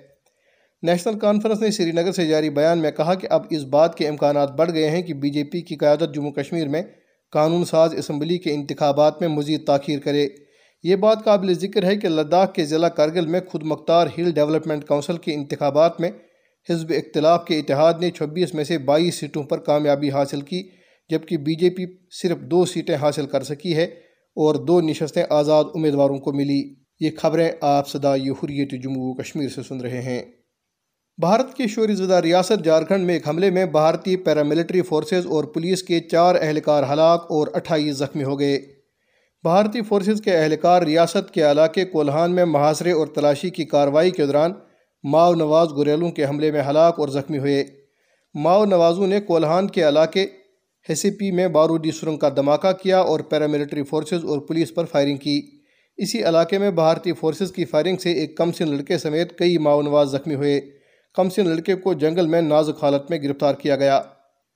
نیشنل 0.84 1.20
کانفرنس 1.20 1.62
نے 1.62 1.72
سری 1.72 1.92
نگر 1.92 2.12
سے 2.12 2.26
جاری 2.26 2.50
بیان 2.50 2.80
میں 2.80 2.92
کہا 2.92 3.14
کہ 3.14 3.28
اب 3.32 3.42
اس 3.50 3.64
بات 3.64 3.98
کے 3.98 4.08
امکانات 4.08 4.52
بڑھ 4.52 4.72
گئے 4.72 4.90
ہیں 4.90 5.02
کہ 5.02 5.14
بی 5.14 5.30
جے 5.30 5.44
پی 5.44 5.62
کی 5.62 5.76
قیادت 5.76 6.16
جموں 6.16 6.32
کشمیر 6.32 6.68
میں 6.68 6.82
قانون 7.32 7.66
ساز 7.66 7.96
اسمبلی 7.96 8.38
کے 8.38 8.54
انتخابات 8.54 9.22
میں 9.22 9.30
مزید 9.30 9.66
تاخیر 9.68 10.00
کرے۔ 10.00 10.28
یہ 10.84 10.96
بات 10.96 11.24
قابل 11.24 11.54
ذکر 11.54 11.84
ہے 11.84 11.96
کہ 11.96 12.10
لداخ 12.10 12.54
کے 12.54 12.66
ضلع 12.66 12.88
کرگل 12.88 13.26
میں 13.26 13.40
خود 13.48 13.64
مختار 13.64 14.08
ہل 14.18 14.32
ڈیولپمنٹ 14.32 14.88
کونسل 14.88 15.18
کے 15.18 15.34
انتخابات 15.34 16.00
میں 16.02 16.12
حزب 16.70 16.94
اختلاف 16.98 17.46
کے 17.46 17.60
اتحاد 17.60 17.94
نے 18.02 18.12
چھبیس 18.12 18.54
میں 18.54 18.64
سے 18.64 18.78
بائیس 18.78 19.16
سیٹوں 19.16 19.44
پر 19.44 19.58
کامیابی 19.58 20.12
حاصل 20.12 20.42
کی، 20.42 20.70
جبکہ 21.10 21.38
بی 21.38 21.56
جے 21.56 21.70
پی 21.70 21.86
صرف 22.22 22.38
دو 22.40 22.66
سیٹیں 22.66 22.96
حاصل 22.96 23.26
کر 23.26 23.44
سکی 23.44 23.76
ہے 23.76 23.84
اور 24.36 24.56
دو 24.56 24.82
نشستیں 24.82 25.24
آزاد 25.30 25.64
امیدواروں 25.76 26.18
کو 26.18 26.34
ملی۔ 26.34 26.76
یہ 27.00 27.10
خبریں 27.18 27.52
آپ 27.62 27.90
صدا 27.90 28.16
حریت 28.16 28.84
جموں 28.84 29.14
کشمیر 29.14 29.50
سے 29.50 29.62
سن 29.68 29.82
رہے 29.82 30.02
ہیں۔ 30.02 30.24
بھارت 31.18 31.54
کی 31.54 31.68
شوری 31.68 31.96
زدہ 31.96 32.14
ریاست 32.14 32.64
جھارکھنڈ 32.64 33.06
میں 33.06 33.14
ایک 33.14 33.28
حملے 33.28 33.50
میں 33.50 33.66
بھارتی 33.66 34.16
پیراملٹری 34.16 34.82
فورسز 34.82 35.26
اور 35.26 35.44
پولیس 35.44 35.84
کے 35.84 36.00
چار 36.00 36.36
اہلکار 36.42 36.84
ہلاک 36.94 37.22
اور 37.24 37.48
اٹھائیس 37.54 37.98
زخمی 37.98 38.24
ہو 38.24 38.40
گئے۔ 38.40 38.60
بھارتی 39.44 39.82
فورسز 39.82 40.22
کے 40.22 40.36
اہلکار 40.38 40.82
ریاست 40.82 41.34
کے 41.34 41.52
علاقے 41.52 41.86
کولہان 41.86 42.36
میں 42.36 42.46
محاصرے 42.46 42.92
اور 42.92 43.08
تلاشی 43.08 43.50
کی 43.50 43.66
کارروائی 43.66 44.12
کے 44.12 44.26
دوران 44.26 44.52
ماؤ 45.04 45.34
نواز 45.34 45.68
گریلوں 45.78 46.12
کے 46.12 46.26
حملے 46.26 46.52
میں 46.52 46.62
ہلاک 46.70 47.00
اور 47.00 47.08
زخمی 47.08 47.38
ہوئے۔ 47.38 47.64
ماؤ 48.34 48.66
نوازوں 48.66 49.08
نے 49.08 49.22
کولہان 49.22 49.68
کے 49.68 49.88
علاقے 49.88 50.26
ہیسیپی 50.90 51.32
میں 51.32 51.48
بارودی 51.48 51.92
سرنگ 51.92 52.18
کا 52.18 52.30
دھماکہ 52.30 52.72
کیا 52.72 53.00
اور 53.00 53.20
پیراملٹری 53.20 53.84
فورسز 53.84 54.26
اور 54.26 54.40
پولیس 54.40 54.74
پر 54.74 54.86
فائرنگ 54.86 55.18
کی۔ 55.18 55.42
اسی 55.98 56.24
علاقے 56.24 56.58
میں 56.58 56.72
بھارتی 56.72 57.14
فورسز 57.14 57.52
کی 57.52 57.66
فائرنگ 57.66 57.98
سے 57.98 58.12
ایک 58.12 58.38
کم 58.38 58.52
سن 58.52 58.68
لڑکے 58.68 58.98
سمیت 58.98 59.38
کئی 59.38 59.58
ماؤ 59.58 59.82
نواز 59.82 60.12
زخمی 60.12 60.36
ہوئے۔ 60.36 60.62
کمسن 61.14 61.50
لڑکے 61.50 61.76
کو 61.76 61.94
جنگل 61.94 62.28
میں 62.28 62.42
نازک 62.42 62.84
حالت 62.84 63.10
میں 63.10 63.20
گرفتار 63.24 63.54
کیا 63.54 63.76
گیا۔ 63.76 64.02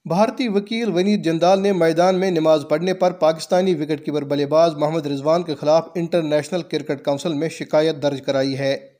بھارتی 0.05 0.47
وکیل 0.47 0.91
ونید 0.91 1.25
جندال 1.25 1.59
نے 1.59 1.73
میدان 1.73 2.19
میں 2.19 2.31
نماز 2.31 2.65
پڑھنے 2.69 2.93
پر 2.93 3.11
پاکستانی 3.11 3.75
وکٹ 3.75 4.05
کیپر 4.05 4.21
بلے 4.21 4.45
باز 4.45 4.75
محمد 4.75 5.05
رضوان 5.05 5.43
کے 5.43 5.55
خلاف 5.55 5.87
انٹرنیشنل 5.95 6.61
کرکٹ 6.61 7.05
کونسل 7.05 7.33
میں 7.33 7.49
شکایت 7.49 8.03
درج 8.03 8.21
کرائی 8.21 8.57
ہے۔ 8.57 8.94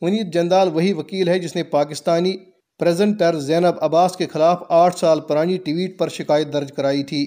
ونید 0.00 0.34
جندال 0.34 0.68
وہی 0.68 0.92
وکیل 0.92 1.28
ہے 1.28 1.38
جس 1.38 1.56
نے 1.56 1.62
پاکستانی 1.62 2.36
پریزنٹر 2.78 3.38
زینب 3.38 3.74
عباس 3.80 4.16
کے 4.16 4.26
خلاف 4.26 4.62
آٹھ 4.68 4.96
سال 4.98 5.20
پرانی 5.20 5.56
ٹویٹ 5.56 5.98
پر 5.98 6.08
شکایت 6.08 6.52
درج 6.52 6.72
کرائی 6.72 7.04
تھی۔ 7.04 7.26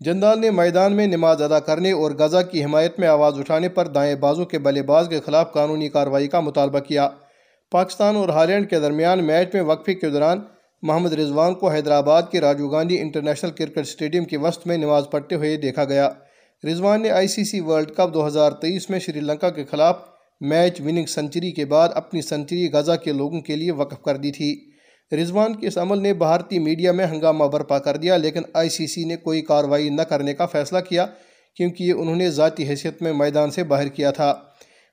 جندال 0.00 0.40
نے 0.40 0.50
میدان 0.50 0.92
میں 0.92 1.06
نماز 1.06 1.42
ادا 1.42 1.58
کرنے 1.58 1.92
اور 1.92 2.10
غزہ 2.10 2.38
کی 2.50 2.64
حمایت 2.64 2.98
میں 2.98 3.08
آواز 3.08 3.38
اٹھانے 3.38 3.68
پر 3.68 3.86
دائیں 3.86 4.14
بازوں 4.14 4.44
کے 4.44 4.58
بلے 4.58 4.82
باز 4.82 5.06
کے 5.08 5.20
خلاف 5.20 5.52
قانونی 5.52 5.88
کارروائی 5.88 6.28
کا 6.28 6.40
مطالبہ 6.40 6.78
کیا۔ 6.78 7.08
پاکستان 7.70 8.16
اور 8.16 8.28
ہالینڈ 8.28 8.70
کے 8.70 8.80
درمیان 8.80 9.24
میچ 9.24 9.54
میں 9.54 9.62
وقفے 9.62 9.94
کے 9.94 10.10
دوران 10.10 10.40
محمد 10.82 11.12
رضوان 11.12 11.54
کو 11.54 11.70
حیدرآباد 11.70 12.22
کے 12.30 12.40
Rajiv 12.40 12.68
Gandhi 12.68 13.00
international 13.00 13.50
cricket 13.50 13.78
stadium 13.78 14.24
کے 14.24 14.36
وسط 14.36 14.66
میں 14.66 14.76
نماز 14.76 15.04
پڑھتے 15.10 15.34
ہوئے 15.34 15.56
دیکھا 15.56 15.84
گیا۔ 15.84 16.08
رضوان 16.64 17.02
نے 17.02 17.10
آئی 17.10 17.28
سی 17.28 17.44
سی 17.44 17.60
ورلڈ 17.60 17.90
کپ 17.90 18.14
دو 18.14 18.26
ہزار 18.26 18.50
تیئیس 18.50 18.90
میں 18.90 18.98
شری 18.98 19.20
لنکا 19.20 19.50
کے 19.50 19.64
خلاف 19.64 19.96
میچ 20.40 20.80
وننگ 20.80 21.06
سنچری 21.06 21.50
کے 21.52 21.64
بعد 21.64 21.88
اپنی 21.94 22.22
سنچری 22.22 22.68
غزہ 22.72 22.92
کے 23.04 23.12
لوگوں 23.12 23.40
کے 23.40 23.56
لیے 23.56 23.70
وقف 23.70 24.02
کر 24.02 24.16
دی 24.16 24.30
تھی۔ 24.32 24.70
رضوان 25.12 25.56
کے 25.56 25.66
اس 25.66 25.78
عمل 25.78 26.02
نے 26.02 26.12
بھارتی 26.12 26.58
میڈیا 26.58 26.92
میں 26.92 27.06
ہنگامہ 27.06 27.44
برپا 27.44 27.78
کر 27.78 27.96
دیا، 27.96 28.16
لیکن 28.16 28.42
آئی 28.52 28.68
سی 28.68 28.86
سی 28.86 29.04
نے 29.04 29.16
کوئی 29.16 29.40
کارروائی 29.40 29.88
نہ 29.88 30.02
کرنے 30.02 30.34
کا 30.34 30.46
فیصلہ 30.46 30.78
کیا، 30.78 31.06
کیونکہ 31.56 31.84
یہ 31.84 31.92
انہوں 31.92 32.16
نے 32.16 32.30
ذاتی 32.30 32.68
حیثیت 32.68 33.02
میں 33.02 33.12
میدان 33.12 33.50
سے 33.50 33.64
باہر 33.64 33.88
کیا 33.88 34.10
تھا۔ 34.10 34.34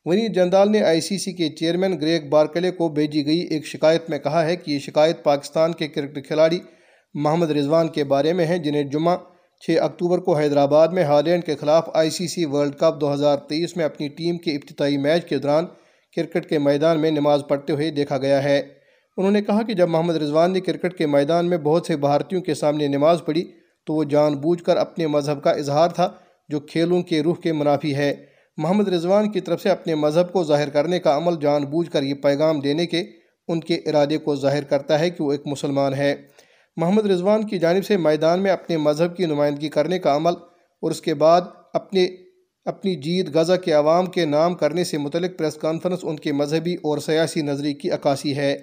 ونی 0.06 0.28
جندال 0.28 0.72
نے 0.72 0.82
آئی 0.82 1.02
سی 1.02 1.18
سی 1.18 1.34
کے 1.34 1.50
چیئرمین 1.50 2.02
گریگ 2.02 2.30
بارکلے 2.30 2.72
کو 2.72 2.90
بھیجی 2.90 3.26
گئی 3.26 3.40
ایک 3.40 3.66
شکایت 3.66 4.10
میں 4.10 4.20
کہا 4.20 4.46
ہے 4.46 4.56
کہ 4.56 4.72
یہ 4.72 4.80
شکایت 4.80 5.24
پاکستان 5.24 5.74
کے 5.74 5.88
کرکٹ 5.88 6.28
کھلاڑی 6.28 6.60
محمد 7.14 7.52
رضوان 7.52 7.88
کے 7.88 8.04
بارے 8.04 8.34
میں 8.34 8.46
ہے، 8.46 8.58
جنہیں 8.58 8.84
جمعہ 8.84 9.18
چھ 9.60 9.78
اکتوبر 9.82 10.20
کو 10.20 10.38
حیدرآباد 10.38 10.88
میں 10.88 11.04
ہالینڈ 11.04 11.44
کے 11.44 11.56
خلاف 11.56 11.90
آئی 11.94 12.10
سی 12.10 12.28
سی 12.28 12.46
ورلڈ 12.46 12.76
کپ 12.76 13.02
دو 13.02 13.14
ہزار 13.14 13.38
تیئیس 13.38 13.78
میں 13.78 13.86
اپنی 13.86 14.08
ٹیم 14.08 14.38
کے 14.38 14.52
ابتدائی 14.52 14.98
میچ 14.98 15.26
کے 15.26 15.38
دوران 15.38 15.66
کرکٹ 16.16 16.50
کے 16.50 16.60
میدان 16.60 17.02
میں 17.02 17.12
نماز 17.12 17.42
پڑھتے 17.48 17.74
ہوئے 17.74 17.92
دیکھا 17.92 18.18
گیا 18.18 18.44
ہے۔ 18.44 18.62
انہوں 19.18 19.32
نے 19.32 19.42
کہا 19.42 19.62
کہ 19.62 19.74
جب 19.74 19.90
محمد 19.90 20.16
رضوان 20.16 20.54
نے 20.54 20.60
کرکٹ 20.60 20.98
کے 20.98 21.08
میدان 21.08 21.50
میں 21.50 21.58
بہت 21.58 21.86
سے 21.86 21.98
بھارتیوں 21.98 22.42
کے 22.42 22.54
سامنے 22.54 22.88
نماز 22.88 23.22
پڑھی 23.26 23.52
تو 23.86 23.94
وہ 23.94 24.04
جان 24.04 24.34
بوجھ 24.34 24.64
کر 24.64 24.78
اپنے 24.78 25.08
مذہب 25.08 25.44
کا 25.44 25.52
اظہار 25.52 25.90
تھا 25.90 26.10
جو 26.50 26.60
کھیلوں 26.60 27.02
کے 27.02 27.22
روح 27.24 27.36
کے 27.36 27.54
منافی 27.54 27.96
ہے۔ 27.96 28.14
محمد 28.58 28.88
رضوان 28.88 29.32
کی 29.32 29.40
طرف 29.40 29.62
سے 29.62 29.70
اپنے 29.70 29.96
مذہب 29.96 30.32
کو 30.32 30.44
ظاہر 30.44 30.70
کرنے 30.70 31.00
کا 31.00 31.18
عمل 31.18 31.34
جان 31.42 31.64
بوجھ 31.64 31.92
کر 31.92 32.04
یہ 32.04 32.14
پیغام 32.14 32.60
دینے 32.60 32.86
کے 32.86 33.04
ان 33.48 33.60
کے 33.60 33.76
ارادے 33.76 34.18
کو 34.18 34.36
ظاہر 34.36 34.64
کرتا 34.64 35.00
ہے 35.00 35.10
کہ 35.10 35.24
وہ 35.24 35.32
ایک 35.32 35.42
مسلمان 35.46 35.94
ہے۔ 35.94 36.16
محمد 36.78 37.06
رضوان 37.06 37.44
کی 37.44 37.60
جانب 37.60 37.86
سے 37.86 37.98
میدان 37.98 38.44
میں 38.44 38.52
اپنے 38.52 38.78
مذہب 38.78 39.18
کی 39.18 39.26
نمائندگی 39.26 39.70
کرنے 39.70 40.00
کا 40.00 40.16
عمل 40.16 40.34
اور 40.82 40.92
اس 40.92 41.02
کے 41.02 41.14
بعد 41.14 41.42
اپنے، 41.74 42.08
اپنی 42.66 42.96
جیت 42.96 43.36
غزہ 43.36 43.54
کے 43.54 43.72
عوام 43.72 44.06
کے 44.06 44.26
نام 44.26 44.56
کرنے 44.56 44.84
سے 44.84 44.98
متعلق 44.98 45.40
پریس 45.40 45.56
کانفرنس 45.56 46.00
ان 46.04 46.16
کے 46.16 46.34
مذہبی 46.34 46.74
اور 46.74 46.98
سیاسی 46.98 47.42
نظری 47.42 47.74
کی 47.74 47.92
عکاسی 47.92 48.38
ہے۔ 48.38 48.54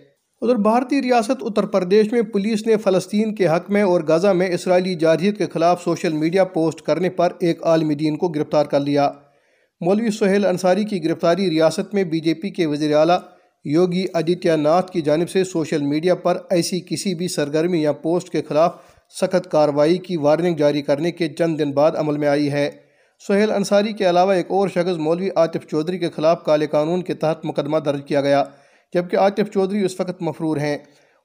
ادھر 0.40 0.56
بھارتی 0.56 1.02
ریاست 1.02 1.42
اتر 1.42 1.66
پردیش 1.66 2.12
میں 2.12 2.22
پولیس 2.22 2.66
نے 2.66 2.76
فلسطین 2.76 3.34
کے 3.34 3.46
حق 3.46 3.70
میں 3.70 3.82
اور 3.82 4.00
غزہ 4.00 4.28
میں 4.28 4.50
اسرائیلی 4.50 4.94
جارحیت 4.94 5.38
کے 5.38 5.46
خلاف 5.46 5.82
سوشل 5.82 6.12
میڈیا 6.12 6.44
پوسٹ 6.44 6.80
کرنے 6.80 7.10
پر 7.10 7.32
ایک 7.40 7.64
عالم 7.64 7.88
دین 7.88 8.16
کو 8.16 8.28
گرفتار 8.28 8.64
کر 8.64 8.80
لیا۔ 8.80 9.10
مولوی 9.80 10.10
سہیل 10.10 10.46
انصاری 10.46 10.84
کی 10.84 11.04
گرفتاری 11.04 11.50
ریاست 11.50 11.94
میں 11.94 12.04
بی 12.04 12.20
جے 12.20 12.34
پی 12.34 12.50
کے 12.50 12.66
وزیر 12.66 12.96
اعلیٰ 12.96 13.18
یوگی 13.64 14.04
آدتیہ 14.12 14.52
ناتھ 14.52 14.90
کی 14.90 15.00
جانب 15.00 15.30
سے 15.30 15.44
سوشل 15.44 15.82
میڈیا 15.82 16.14
پر 16.14 16.38
ایسی 16.50 16.80
کسی 16.80 17.14
بھی 17.14 17.28
سرگرمی 17.28 17.82
یا 17.82 17.92
پوسٹ 17.92 18.30
کے 18.30 18.42
خلاف 18.42 18.74
سخت 19.20 19.50
کارروائی 19.50 19.98
کی 19.98 20.16
وارننگ 20.16 20.56
جاری 20.56 20.82
کرنے 20.82 21.10
کے 21.10 21.28
چند 21.28 21.58
دن 21.58 21.70
بعد 21.70 21.92
عمل 21.96 22.18
میں 22.18 22.28
آئی 22.28 22.52
ہے۔ 22.52 22.70
سہیل 23.28 23.50
انصاری 23.50 23.92
کے 23.92 24.10
علاوہ 24.10 24.32
ایک 24.32 24.46
اور 24.48 24.68
شخص 24.68 24.98
مولوی 24.98 25.28
عاطف 25.36 25.66
چودھری 25.70 25.98
کے 25.98 26.10
خلاف 26.10 26.44
کالے 26.44 26.66
قانون 26.66 27.02
کے 27.02 27.14
تحت 27.14 27.44
مقدمہ 27.44 27.78
درج 27.78 28.00
کیا 28.06 28.20
گیا، 28.20 28.44
جبکہ 28.94 29.16
عاطف 29.16 29.52
چودھری 29.54 29.84
اس 29.84 30.00
وقت 30.00 30.22
مفرور 30.22 30.56
ہیں۔ 30.56 30.78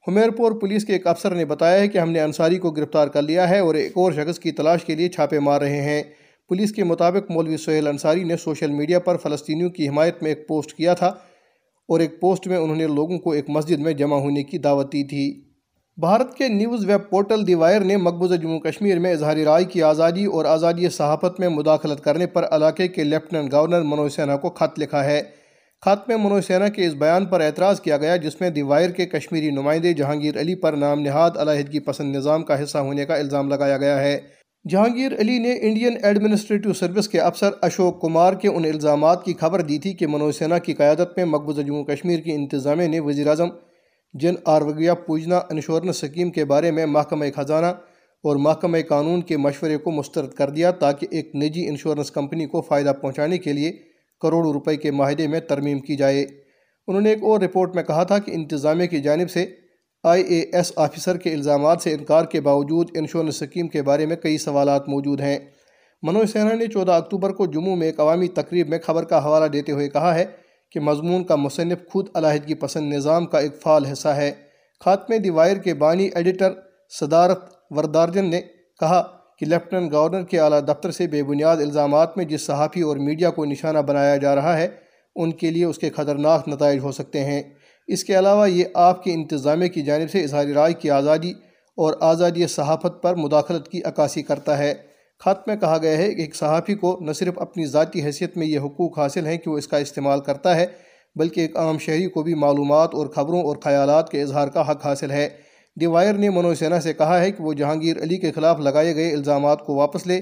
حمیرپور 0.08 0.52
پولیس 0.52 0.84
کے 0.84 0.92
ایک 0.92 1.06
افسر 1.06 1.34
نے 1.34 1.44
بتایا 1.44 1.80
ہے 1.80 1.88
کہ 1.88 1.98
ہم 1.98 2.10
نے 2.10 2.20
انصاری 2.20 2.58
کو 2.58 2.70
گرفتار 2.70 3.08
کر 3.08 3.22
لیا 3.22 3.48
ہے 3.48 3.58
اور 3.58 3.74
ایک 3.74 3.92
اور 3.94 4.12
شخص 4.12 4.38
کی 4.38 4.50
تلاش 4.50 4.84
کے 4.84 4.94
لیے 4.94 5.08
چھاپے 5.08 5.38
مار 5.38 5.60
رہے 5.60 5.80
ہیں۔ 5.80 6.02
پولیس 6.48 6.72
کے 6.72 6.84
مطابق 6.84 7.30
مولوی 7.30 7.56
سہیل 7.56 7.88
انصاری 7.88 8.24
نے 8.24 8.36
سوشل 8.36 8.70
میڈیا 8.70 8.98
پر 8.98 9.16
فلسطینیوں 9.16 9.70
کی 9.70 9.88
حمایت 9.88 10.22
میں 10.22 10.30
ایک 10.30 10.48
پوسٹ 10.48 10.72
کیا 10.74 10.94
تھا 10.94 11.14
اور 11.90 12.00
ایک 12.00 12.20
پوسٹ 12.20 12.46
میں 12.46 12.56
انہوں 12.56 12.76
نے 12.76 12.86
لوگوں 12.86 13.18
کو 13.18 13.30
ایک 13.30 13.50
مسجد 13.50 13.78
میں 13.78 13.92
جمع 13.92 14.16
ہونے 14.16 14.42
کی 14.42 14.58
دعوت 14.58 14.92
دی 14.92 15.04
تھی۔ 15.04 15.50
بھارت 15.96 16.34
کے 16.34 16.48
news 16.48 16.86
web 16.86 17.10
portal 17.10 17.46
the 17.46 17.54
Wire 17.54 17.80
نے 17.80 17.96
مقبوضہ 17.96 18.34
جموں 18.34 18.60
کشمیر 18.60 18.98
میں 18.98 19.12
اظہار 19.12 19.36
رائے 19.36 19.64
کی 19.64 19.82
آزادی 19.82 20.24
اور 20.24 20.44
آزادی 20.44 20.88
صحافت 20.88 21.40
میں 21.40 21.48
مداخلت 21.48 22.04
کرنے 22.04 22.26
پر 22.26 22.46
علاقے 22.50 22.88
کے 22.88 23.04
لیفٹننٹ 23.04 23.52
گورنر 23.52 23.82
منوج 23.82 24.12
سینہ 24.12 24.36
کو 24.42 24.50
خط 24.50 24.78
لکھا 24.78 25.04
ہے۔ 25.04 25.22
خط 25.84 26.08
میں 26.08 26.16
منوج 26.16 26.44
سینہ 26.44 26.68
کے 26.68 26.86
اس 26.86 26.94
بیان 26.94 27.26
پر 27.26 27.40
اعتراض 27.40 27.80
کیا 27.80 27.96
گیا، 27.96 28.16
جس 28.16 28.40
میں 28.40 28.50
دی 28.50 28.62
وائر 28.62 28.90
کے 28.90 29.06
کشمیری 29.06 29.50
نمائندے 29.50 29.92
جہانگیر 29.92 30.40
علی 30.40 30.54
پر 30.54 30.72
نام 30.72 31.00
نہاد 31.00 31.30
علیحدگی 31.36 31.78
پسند 31.78 32.16
نظام 32.16 32.42
کا 32.42 32.62
حصہ 32.62 32.78
ہونے 32.78 33.06
کا 33.06 33.14
الزام 33.14 33.48
لگایا 33.48 33.76
گیا 33.76 34.00
ہے۔ 34.00 34.18
جہانگیر 34.68 35.12
علی 35.18 35.38
نے 35.38 35.52
انڈین 35.60 35.96
ایڈمنسٹریٹو 36.02 36.72
سروس 36.72 37.08
کے 37.08 37.20
افسر 37.20 37.50
اشوک 37.62 38.00
کمار 38.00 38.32
کے 38.32 38.48
ان 38.48 38.64
الزامات 38.64 39.24
کی 39.24 39.34
خبر 39.34 39.60
دی 39.60 39.78
تھی 39.78 39.92
کہ 39.92 40.06
منوج 40.06 40.34
سینہ 40.34 40.54
کی 40.64 40.72
قیادت 40.72 41.16
میں 41.16 41.24
مقبوضہ 41.24 41.60
جموں 41.60 41.84
کشمیر 41.84 42.20
کی 42.20 42.32
انتظامیہ 42.32 42.88
نے 42.88 43.00
وزیر 43.00 43.26
اعظم 43.26 43.48
جن 44.14 44.34
آروگیا 44.44 44.94
پوجنا 44.94 45.36
انشورنس 45.36 45.96
سکیم 45.96 46.30
کے 46.30 46.44
بارے 46.44 46.70
میں 46.70 46.86
محکمہ 46.86 47.24
خزانہ 47.36 47.66
اور 48.24 48.36
محکمہ 48.36 48.78
قانون 48.88 49.22
کے 49.22 49.36
مشورے 49.36 49.76
کو 49.76 49.90
مسترد 49.90 50.30
کر 50.30 50.50
دیا 50.50 50.70
تاکہ 50.70 51.06
ایک 51.10 51.34
نجی 51.34 51.68
انشورنس 51.68 52.10
کمپنی 52.10 52.46
کو 52.46 52.60
فائدہ 52.60 52.92
پہنچانے 53.00 53.38
کے 53.38 53.52
لیے 53.52 53.72
کروڑوں 54.20 54.52
روپے 54.52 54.76
کے 54.76 54.90
معاہدے 54.90 55.26
میں 55.26 55.40
ترمیم 55.40 55.78
کی 55.78 55.96
جائے۔ 55.96 56.26
انہوں 56.86 57.00
نے 57.00 57.10
ایک 57.10 57.22
اور 57.22 57.40
رپورٹ 57.40 57.74
میں 57.74 57.82
کہا 57.82 58.02
تھا 58.02 58.18
کہ 58.18 58.30
انتظامیہ 58.30 58.86
کی 58.86 59.00
جانب 59.00 59.30
سے 59.30 59.46
آئی 60.04 60.22
اے 60.22 60.40
ایس 60.52 60.72
آفیسر 60.76 61.16
کے 61.16 61.32
الزامات 61.32 61.82
سے 61.82 61.92
انکار 61.92 62.24
کے 62.24 62.40
باوجود 62.40 62.90
انشورنس 62.94 63.36
سکیم 63.36 63.68
کے 63.68 63.82
بارے 63.82 64.06
میں 64.06 64.16
کئی 64.16 64.38
سوالات 64.38 64.88
موجود 64.88 65.20
ہیں۔ 65.20 65.38
منوج 66.02 66.30
سینہ 66.30 66.54
نے 66.54 66.66
چودہ 66.66 66.92
اکتوبر 66.92 67.30
کو 67.30 67.46
جموں 67.46 67.76
میں 67.76 67.86
ایک 67.86 68.00
عوامی 68.00 68.28
تقریب 68.28 68.68
میں 68.68 68.78
خبر 68.78 69.04
کا 69.04 69.24
حوالہ 69.24 69.44
دیتے 69.44 69.72
ہوئے 69.72 69.88
کہا 69.88 70.14
ہے 70.14 70.24
کہ 70.70 70.80
مضمون 70.80 71.24
کا 71.24 71.36
مصنف 71.36 71.88
خود 71.88 72.08
علیحدگی 72.14 72.54
پسند 72.54 72.92
نظام 72.92 73.26
کا 73.26 73.38
ایک 73.38 73.62
فعال 73.62 73.84
حصہ 73.84 74.08
ہے۔ 74.08 74.30
خاتمے 74.84 75.18
دی 75.18 75.30
وائر 75.30 75.56
کے 75.56 75.74
بانی 75.74 76.08
ایڈیٹر 76.14 76.52
صدارت 77.00 77.38
وردارجن 77.70 78.24
نے 78.24 78.40
کہا 78.80 79.02
کہ 79.38 79.46
لیفٹننٹ 79.46 79.92
گورنر 79.92 80.22
کے 80.22 80.40
اعلیٰ 80.40 80.60
دفتر 80.68 80.90
سے 80.90 81.06
بے 81.06 81.22
بنیاد 81.22 81.56
الزامات 81.56 82.16
میں 82.16 82.24
جس 82.24 82.46
صحافی 82.46 82.80
اور 82.80 82.96
میڈیا 82.96 83.30
کو 83.30 83.44
نشانہ 83.44 83.78
بنایا 83.78 84.16
جا 84.16 84.34
رہا 84.34 84.58
ہے، 84.58 84.68
ان 85.16 85.32
کے 85.32 85.50
لیے 85.50 85.64
اس 85.64 85.78
کے 85.78 85.90
خطرناک 85.90 86.48
نتائج 86.48 86.80
ہو 86.82 86.92
سکتے 86.92 87.24
ہیں۔ 87.24 87.42
اس 87.92 88.04
کے 88.04 88.18
علاوہ 88.18 88.50
یہ 88.50 88.64
آپ 88.74 89.04
کے 89.04 89.12
انتظامیہ 89.12 89.68
کی 89.68 89.82
جانب 89.82 90.10
سے 90.10 90.22
اظہار 90.22 90.44
رائے 90.44 90.72
کی 90.72 90.90
آزادی 90.90 91.30
اور 91.76 91.94
آزادی 92.00 92.46
صحافت 92.46 93.02
پر 93.02 93.14
مداخلت 93.14 93.68
کی 93.68 93.82
عکاسی 93.82 94.22
کرتا 94.22 94.58
ہے۔ 94.58 94.74
خط 95.20 95.48
میں 95.48 95.56
کہا 95.56 95.78
گیا 95.82 95.96
ہے 95.98 96.14
کہ 96.14 96.20
ایک 96.20 96.36
صحافی 96.36 96.74
کو 96.74 96.98
نہ 97.00 97.12
صرف 97.12 97.38
اپنی 97.38 97.66
ذاتی 97.66 98.02
حیثیت 98.02 98.36
میں 98.36 98.46
یہ 98.46 98.58
حقوق 98.58 98.98
حاصل 98.98 99.26
ہیں 99.26 99.38
کہ 99.38 99.50
وہ 99.50 99.58
اس 99.58 99.68
کا 99.68 99.76
استعمال 99.76 100.20
کرتا 100.20 100.56
ہے، 100.56 100.66
بلکہ 101.16 101.40
ایک 101.40 101.56
عام 101.56 101.78
شہری 101.78 102.08
کو 102.08 102.22
بھی 102.22 102.34
معلومات 102.34 102.94
اور 102.94 103.06
خبروں 103.06 103.42
اور 103.42 103.56
خیالات 103.56 104.10
کے 104.10 104.22
اظہار 104.22 104.48
کا 104.48 104.70
حق 104.70 104.86
حاصل 104.86 105.10
ہے۔ 105.10 105.28
دی 105.80 105.86
وائر 105.86 106.14
نے 106.14 106.30
منوج 106.30 106.56
سینا 106.56 106.80
سے 106.80 106.92
کہا 106.92 107.20
ہے 107.20 107.32
کہ 107.32 107.42
وہ 107.42 107.52
جہانگیر 107.52 108.02
علی 108.02 108.16
کے 108.16 108.32
خلاف 108.32 108.60
لگائے 108.60 108.94
گئے 108.94 109.12
الزامات 109.12 109.66
کو 109.66 109.74
واپس 109.74 110.06
لے 110.06 110.16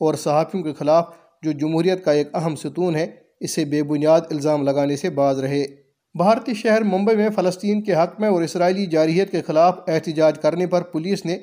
اور 0.00 0.14
صحافیوں 0.14 0.62
کے 0.62 0.72
خلاف 0.72 1.04
جو 1.42 1.52
جمہوریت 1.52 2.04
کا 2.04 2.12
ایک 2.12 2.28
اہم 2.34 2.56
ستون 2.56 2.96
ہے، 2.96 3.06
اسے 3.40 3.64
بے 3.64 3.82
بنیاد 3.82 4.20
الزام 4.30 4.62
لگانے 4.62 4.96
سے 4.96 5.10
باز 5.10 5.40
رہے۔ 5.40 5.83
بھارتی 6.16 6.54
شہر 6.54 6.82
ممبئی 6.82 7.16
میں 7.16 7.28
فلسطین 7.36 7.82
کے 7.82 7.94
حق 7.94 8.20
میں 8.20 8.28
اور 8.28 8.42
اسرائیلی 8.42 8.86
جارحیت 8.86 9.30
کے 9.30 9.42
خلاف 9.42 9.78
احتجاج 9.86 10.38
کرنے 10.38 10.66
پر 10.66 10.82
پولیس 10.82 11.24
نے 11.26 11.38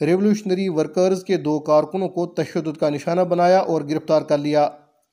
ریولوشنری 0.00 0.68
ورکرز 0.68 1.24
کے 1.24 1.36
دو 1.36 1.60
کارکنوں 1.60 2.08
کو 2.08 2.26
تشدد 2.26 2.76
کا 2.76 2.90
نشانہ 2.90 3.20
بنایا 3.20 3.58
اور 3.58 3.82
گرفتار 3.82 4.22
کر 4.22 4.38
لیا۔ 4.38 4.68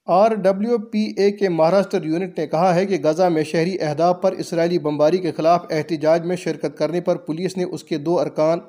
آر 0.06 0.34
ڈبلیو 0.34 0.78
پی 0.78 1.14
اے 1.18 1.32
کے 1.32 1.50
مہاراشٹر 1.50 2.04
یونٹ 2.04 2.40
نے 2.40 2.48
کہا 2.48 2.76
ہے 2.76 2.86
کہ 2.86 2.98
غزہ 3.04 3.24
میں 3.24 3.44
شہری 3.44 3.78
اہداف 3.80 4.22
پر 4.22 4.32
اسرائیلی 4.32 4.80
بمباری 4.80 5.18
کے 5.18 5.32
خلاف 5.32 5.66
احتجاج 5.70 6.26
میں 6.26 6.36
شرکت 6.36 6.78
کرنے 6.78 7.02
پر 7.02 7.16
پولیس 7.16 7.58
نے 7.58 7.64
اس 7.64 7.84
کے 7.84 7.98
دو 7.98 8.20
ارکان 8.20 8.60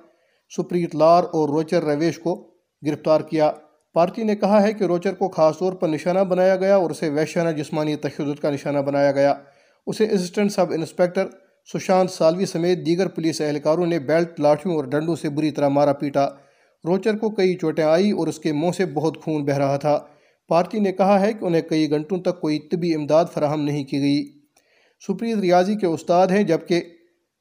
سپریت 0.57 0.95
لار 0.95 1.25
اور 1.25 1.49
روچر 1.49 1.83
رویش 1.83 2.19
کو 2.19 2.55
گرفتار 2.87 3.21
کیا۔ 3.21 3.53
پارٹی 3.95 4.23
نے 4.23 4.37
کہا 4.37 4.63
ہے 4.63 4.73
کہ 4.73 4.85
روچر 4.85 5.13
کو 5.13 5.29
خاص 5.29 5.59
طور 5.59 5.73
پر 5.73 5.89
نشانہ 5.89 6.21
بنایا 6.21 6.57
گیا 6.57 6.77
اور 6.77 6.91
اسے 6.91 7.09
ویشانہ 7.09 7.51
جسمانی 7.51 7.97
تشدد 7.97 8.41
کا 8.41 8.51
نشانہ 8.51 8.79
بنایا 8.79 9.13
گیا۔ 9.13 9.35
اسے 9.87 10.07
assistant 10.11 10.53
sub 10.53 10.73
inspector 10.73 11.27
Sushant 11.75 12.11
Salvi 12.11 12.47
سمیت 12.47 12.87
دیگر 12.87 13.09
پولیس 13.09 13.41
اہلکاروں 13.41 13.87
نے 13.87 13.99
بیلٹ، 13.99 14.41
لاٹھیوں 14.41 14.77
اور 14.77 14.85
ڈنڈوں 14.85 15.17
سے 15.17 15.29
بری 15.29 15.51
طرح 15.51 15.69
مارا 15.69 15.93
پیٹا۔ 15.93 16.29
روچر 16.87 17.17
کو 17.17 17.31
کئی 17.31 17.55
چوٹیں 17.55 17.85
آئی 17.85 18.11
اور 18.11 18.27
اس 18.27 18.39
کے 18.39 18.53
منہ 18.53 18.71
سے 18.77 18.87
بہت 18.87 19.25
خون 19.25 19.45
بہ 19.45 19.53
رہا 19.53 19.77
تھا۔ 19.77 19.99
پارٹی 20.49 20.79
نے 20.79 20.93
کہا 20.93 21.21
ہے 21.21 21.33
کہ 21.33 21.45
انہیں 21.45 21.63
کئی 21.63 21.91
گھنٹوں 21.91 22.19
تک 22.19 22.41
کوئی 22.41 22.59
طبی 22.59 22.95
امداد 22.95 23.25
فراہم 23.35 23.61
نہیں 23.61 23.85
کی 23.85 24.01
گئی۔ 24.01 24.25
سپریت 25.07 25.39
ریاضی 25.39 25.75
کے 25.75 25.87
استاد 25.87 26.27
ہیں 26.27 26.43
جبکہ 26.43 26.83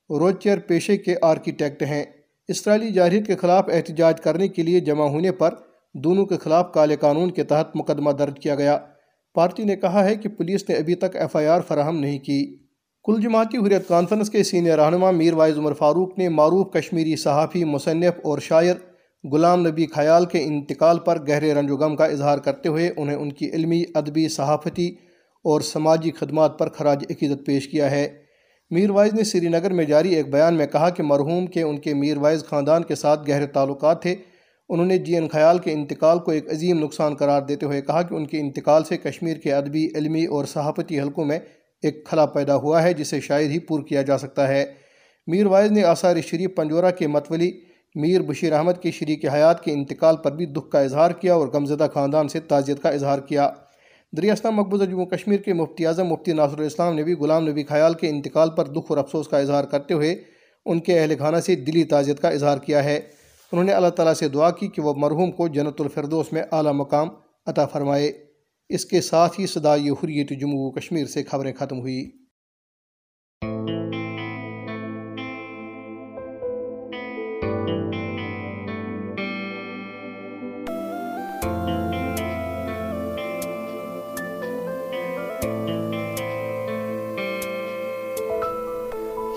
روچر 0.10 0.60
پیشے 0.60 0.98
کے 0.98 1.16
آرکیٹیکٹ 1.22 1.84
ہیں۔ 1.84 2.06
اسرائیلی 2.48 2.92
جارحیت 2.92 3.28
کے 3.28 3.36
خلاف 3.36 3.66
احتجاج 3.74 4.22
کرنے 4.22 4.48
کے 4.48 4.64
لیے 4.64 4.80
جمع 4.80 5.06
ہونے 5.06 5.32
پر 5.32 5.54
دونوں 5.94 6.26
کے 6.26 6.38
خلاف 6.38 6.74
کالے 6.74 6.96
قانون 6.96 7.32
کے 7.32 7.44
تحت 7.44 7.76
مقدمہ 7.76 8.12
درج 8.12 8.40
کیا 8.40 8.56
گیا۔ 8.56 8.80
پارٹی 9.40 9.64
نے 9.64 9.76
کہا 9.76 10.04
ہے 10.06 10.16
کہ 10.16 10.30
پولیس 10.30 10.70
نے 10.70 10.76
ابھی 10.76 10.96
تک 10.96 11.16
ایف 11.16 11.36
آئی 11.36 11.48
آر 11.48 11.62
فراہم 11.68 12.00
نہیں 12.00 12.20
کی۔ 12.20 12.58
کل 13.04 13.22
جماعتی 13.22 13.58
حریت 13.58 13.88
کانفرنس 13.88 14.30
کے 14.30 14.44
سینئر 14.44 14.80
رہنما 14.80 15.12
میر 15.12 15.34
وائز 15.34 15.58
عمر 15.58 15.74
فاروق 15.74 16.18
نے 16.18 16.30
معروف 16.30 16.72
کشمیری 16.74 17.16
صحافی، 17.16 17.64
مصنف 17.64 18.20
اور 18.24 18.40
شاعر 18.40 18.76
غلام 19.32 19.68
نبی 19.68 19.86
خیال 19.86 20.26
کے 20.26 20.44
انتقال 20.44 21.00
پر 21.00 21.18
گہرے 21.28 21.54
رنج 21.54 21.72
و 21.72 21.78
غم 21.78 21.96
کا 21.96 22.06
اظہار 22.06 22.38
کرتے 22.38 22.70
ہوئے 22.70 22.92
انہیں 22.98 23.16
ان 23.16 23.32
کی 23.32 23.50
علمی، 23.50 23.84
ادبی، 23.96 24.28
صحافتی 24.28 24.88
اور 25.44 25.62
سماجی 25.62 26.12
خدمات 26.12 26.60
پر 26.60 26.70
خراج 26.70 27.06
عقیدت 27.10 27.46
پیش 27.46 27.68
کیا 27.68 27.92
ہے۔ 27.92 28.08
میر 28.72 28.90
وائز 28.90 29.14
نے 29.14 29.24
سری 29.24 29.48
نگر 29.48 29.74
میں 29.74 29.86
جاری 29.86 30.16
ایک 30.16 30.32
بیان 30.32 30.54
میں 30.54 30.68
کہا 30.68 30.90
کہ 30.90 31.04
مرحوم 31.04 31.48
کے 31.48 31.62
ان 31.62 31.78
کے 31.78 31.94
میر 31.94 32.18
وائز 32.18 32.44
خاندان 32.46 32.84
کے 32.84 32.96
ساتھ 32.96 33.30
گہرے 33.30 33.48
تعلقات 33.48 34.02
تھے۔ 34.02 34.16
انہوں 34.70 34.86
نے 34.86 34.98
جی 34.98 35.14
این 35.14 35.28
خیال 35.28 35.58
کے 35.58 35.72
انتقال 35.74 36.20
کو 36.20 36.32
ایک 36.32 36.52
عظیم 36.52 36.80
نقصان 36.80 37.16
قرار 37.16 37.42
دیتے 37.42 37.66
ہوئے 37.66 37.82
کہا 37.82 38.02
کہ 38.02 38.16
ان 38.16 38.26
کے 38.26 38.40
انتقال 38.40 38.84
سے 38.84 38.98
کشمیر 38.98 39.38
کے 39.38 39.54
ادبی، 39.54 39.88
علمی 39.96 40.26
اور 40.26 40.46
صحافتی 40.46 41.00
حلقوں 41.00 41.26
میں 41.26 41.40
ایک 41.84 42.06
خلا 42.06 42.26
پیدا 42.26 42.56
ہوا 42.56 42.84
ہے، 42.84 42.94
جسے 42.94 43.20
شاید 43.20 43.52
ہی 43.52 43.60
پور 43.60 43.84
کیا 43.84 44.02
جا 44.02 44.18
سکتا 44.18 44.48
ہے۔ 44.48 44.66
میر 45.28 45.46
وائز 45.46 45.72
نے 45.72 45.84
آثار 45.84 46.16
شریف 46.28 46.56
پنجورہ 46.56 46.92
کے 46.92 47.08
متولی 47.08 47.52
میر 47.96 48.22
بشیر 48.22 48.54
احمد 48.54 48.82
کی 48.82 48.92
شریک 48.92 49.26
حیات 49.26 49.64
کے 49.64 49.72
انتقال 49.72 50.18
پر 50.18 50.32
بھی 50.32 50.46
دکھ 50.46 50.70
کا 50.72 50.80
اظہار 50.80 51.12
کیا 51.12 51.34
اور 51.34 51.48
غمزدہ 51.48 51.88
خاندان 51.94 52.28
سے 52.28 52.40
تعزیت 52.40 52.82
کا 52.82 52.90
اظہار 52.90 53.20
کیا۔ 53.20 53.50
دریاستہ 54.18 54.48
مقبوضہ 54.48 54.84
جموں 54.84 55.06
کشمیر 55.06 55.38
کے 55.38 55.54
مفتی 55.54 55.86
اعظم 55.86 56.08
مفتی 56.08 56.34
ناصر 56.34 56.60
الاسلام 56.60 56.96
نے 56.96 57.04
بھی 57.04 57.14
غلام 57.14 57.48
نبی 57.48 57.64
خیال 57.64 57.94
کے 57.94 58.10
انتقال 58.10 58.50
پر 58.50 58.66
دکھ 58.66 58.86
اور 58.90 58.98
افسوس 58.98 59.28
کا 59.28 59.38
اظہار 59.38 59.64
کرتے 59.64 59.94
ہوئے 59.94 60.16
ان 60.66 60.80
کے 60.80 61.00
اہل 61.00 61.14
خانہ 61.20 61.38
سے 61.38 61.56
دلی 61.56 61.84
تعزیت 61.84 62.20
کا 62.20 62.30
اظہار 62.30 62.58
کیا 62.58 62.84
ہے۔ 62.84 63.00
انہوں 63.52 63.66
نے 63.66 63.72
اللہ 63.72 63.88
تعالیٰ 63.88 64.14
سے 64.14 64.28
دعا 64.28 64.52
کی 64.52 64.68
کہ 64.68 64.82
وہ 64.82 64.94
مرحوم 64.98 65.32
کو 65.32 65.48
جنت 65.48 65.82
الفردوس 65.82 66.34
میں 66.34 66.44
اعلیٰ 66.52 66.74
مقام 66.74 67.10
عطا 67.46 67.66
فرمائے۔ 67.66 68.12
اس 68.70 68.86
کے 68.86 69.02
ساتھ 69.02 69.40
ہی 69.40 69.48
صدائی 69.48 69.90
حریت 69.90 70.30
جموں 70.30 70.72
کشمیر 70.72 71.06
سے 71.06 71.24
خبریں 71.24 71.54
ختم 71.54 71.80
ہوئی 71.80 72.12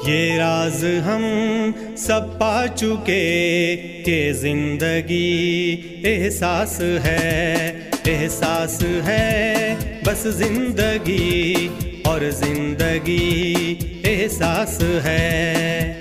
یہ 0.07 0.39
راز 0.39 0.85
ہم 1.07 1.23
سب 1.97 2.39
پا 2.39 2.65
چکے 2.75 3.77
کہ 4.05 4.33
زندگی 4.33 5.77
احساس 6.05 6.81
ہے 6.81 7.73
احساس 8.07 8.83
ہے۔ 9.07 9.75
بس 10.05 10.23
زندگی 10.23 11.69
اور 12.05 12.21
زندگی 12.31 13.75
احساس 14.05 14.83
ہے۔ 15.05 15.93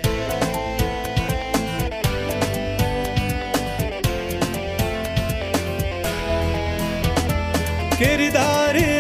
کردار 8.00 8.91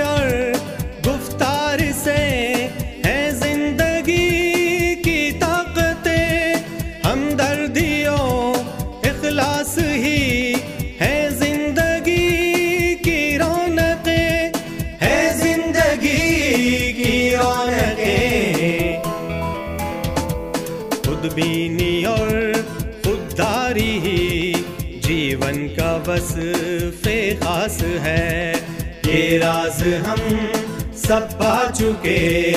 بینی 21.36 22.06
اور 22.06 22.52
خودداری 23.04 24.00
ہی۔ 24.04 24.54
جیون 25.02 25.68
کا 25.68 26.04
بس 26.06 26.38
خاص 27.40 27.84
ہے۔ 27.84 28.54
یہ 29.08 29.38
راز 29.38 29.84
ہم 30.08 30.36
سب 30.94 31.38
پا 31.38 31.72
چکے 31.74 32.52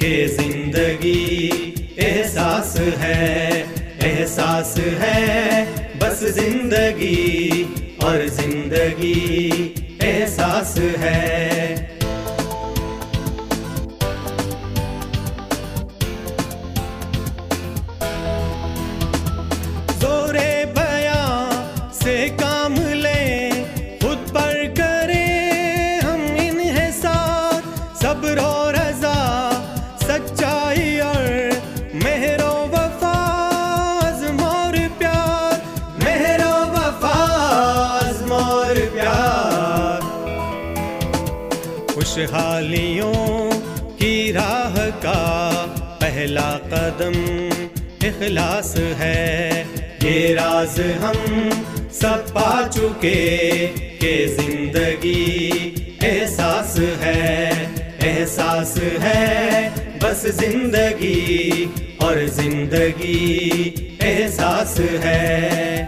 کہ 0.00 0.26
زندگی 0.26 1.50
احساس 1.98 2.80
ہے۔ 3.00 3.64
احساس 4.00 4.78
ہے 4.78 5.64
بس 5.98 6.20
زندگی 6.20 7.64
اور 7.96 8.26
زندگی 8.26 9.50
احساس 10.00 10.78
ہے۔ 11.00 11.57
صبر 28.18 28.38
و 28.38 28.72
رضا، 28.72 29.50
سچائی 30.00 31.00
اور 31.00 31.26
مہر 31.94 32.42
و 32.42 32.66
وفا 32.72 33.18
عزم 34.02 34.40
پیار، 34.98 35.52
مہر 36.04 36.40
و 36.40 36.64
وفا 36.72 37.16
عزم 38.00 38.34
پیار۔ 38.94 40.00
خوشحالیوں 41.94 43.50
کی 43.98 44.32
راہ 44.32 44.88
کا 45.02 45.50
پہلا 45.98 46.58
قدم 46.70 47.48
اخلاص 48.02 48.76
ہے۔ 48.98 49.64
یہ 50.02 50.34
راز 50.34 50.80
ہم 51.02 51.48
سب 51.92 52.32
پا 52.32 52.62
چکے 52.70 53.66
کہ 54.00 54.36
زندگی 54.40 55.50
احساس 56.02 56.78
ہے۔ 57.00 57.50
احساس 58.28 58.76
ہے 59.02 59.68
بس 60.02 60.26
زندگی 60.40 61.64
اور 61.98 62.16
زندگی 62.26 63.70
احساس 64.00 64.80
ہے۔ 64.80 65.84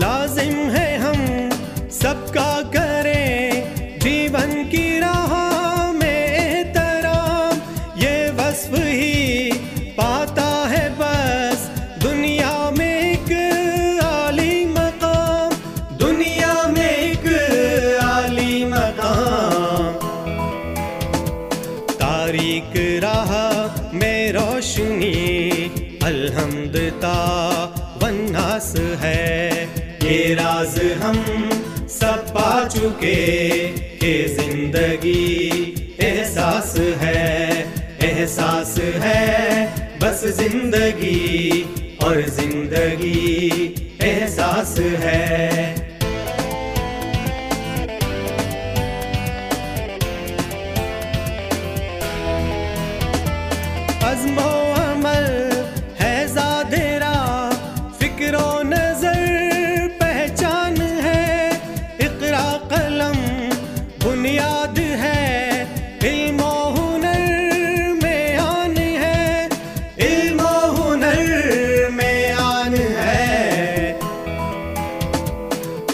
لازم 0.00 0.70
ہے 0.76 0.96
ہم 0.96 1.48
سب 1.90 2.34
کا 2.34 2.47
الحمد 26.08 26.76
تا 27.00 27.16
وناس 28.02 28.76
ہے 29.02 29.66
یہ 30.02 30.34
راز 30.34 30.78
ہم 31.04 31.48
سب 31.88 32.32
پا 32.32 32.68
چکے 32.70 33.72
کہ 34.00 34.36
زندگی 34.40 35.74
احساس 35.98 36.78
ہے 37.02 37.64
احساس 38.00 38.78
ہے۔ 38.78 39.66
بس 40.00 40.20
زندگی 40.20 41.62
اور 41.98 42.16
زندگی 42.26 43.74
احساس 44.00 44.78
ہے۔ 44.78 45.74
بنیاد 64.28 64.78
ہے، 64.78 65.64
علم 66.02 66.40
و 66.42 66.74
ہنر 66.74 67.92
میں 68.02 68.36
آن 68.36 68.78
ہے۔ 68.78 69.48
علم 69.98 70.40
و 70.40 70.74
ہنر 70.78 71.22
میں 71.90 72.32
آن 72.32 72.74
ہے۔ 72.74 73.94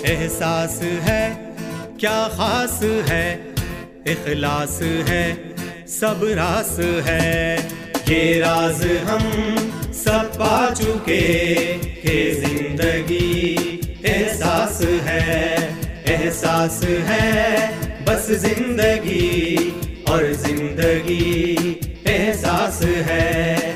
احساس 0.04 0.82
ہے، 1.08 1.32
کیا 1.98 2.28
خاص 2.36 2.82
ہے؟ 3.10 3.36
اخلاص 4.06 4.82
ہے، 5.08 5.34
سب 5.86 6.24
راس 6.24 6.80
ہے۔ 7.06 7.56
یہ 8.08 8.42
راز 8.44 8.84
ہم 8.84 9.56
سب 9.92 10.38
پا 10.38 10.68
چکے 10.76 11.54
کہ 12.02 12.34
زندگی 12.34 13.56
احساس 14.04 14.82
ہے۔ 15.06 15.56
احساس 16.06 16.84
ہے 16.84 17.70
بس 18.06 18.26
زندگی 18.26 19.56
اور 20.06 20.32
زندگی 20.32 21.56
احساس 22.06 22.82
ہے۔ 22.82 23.73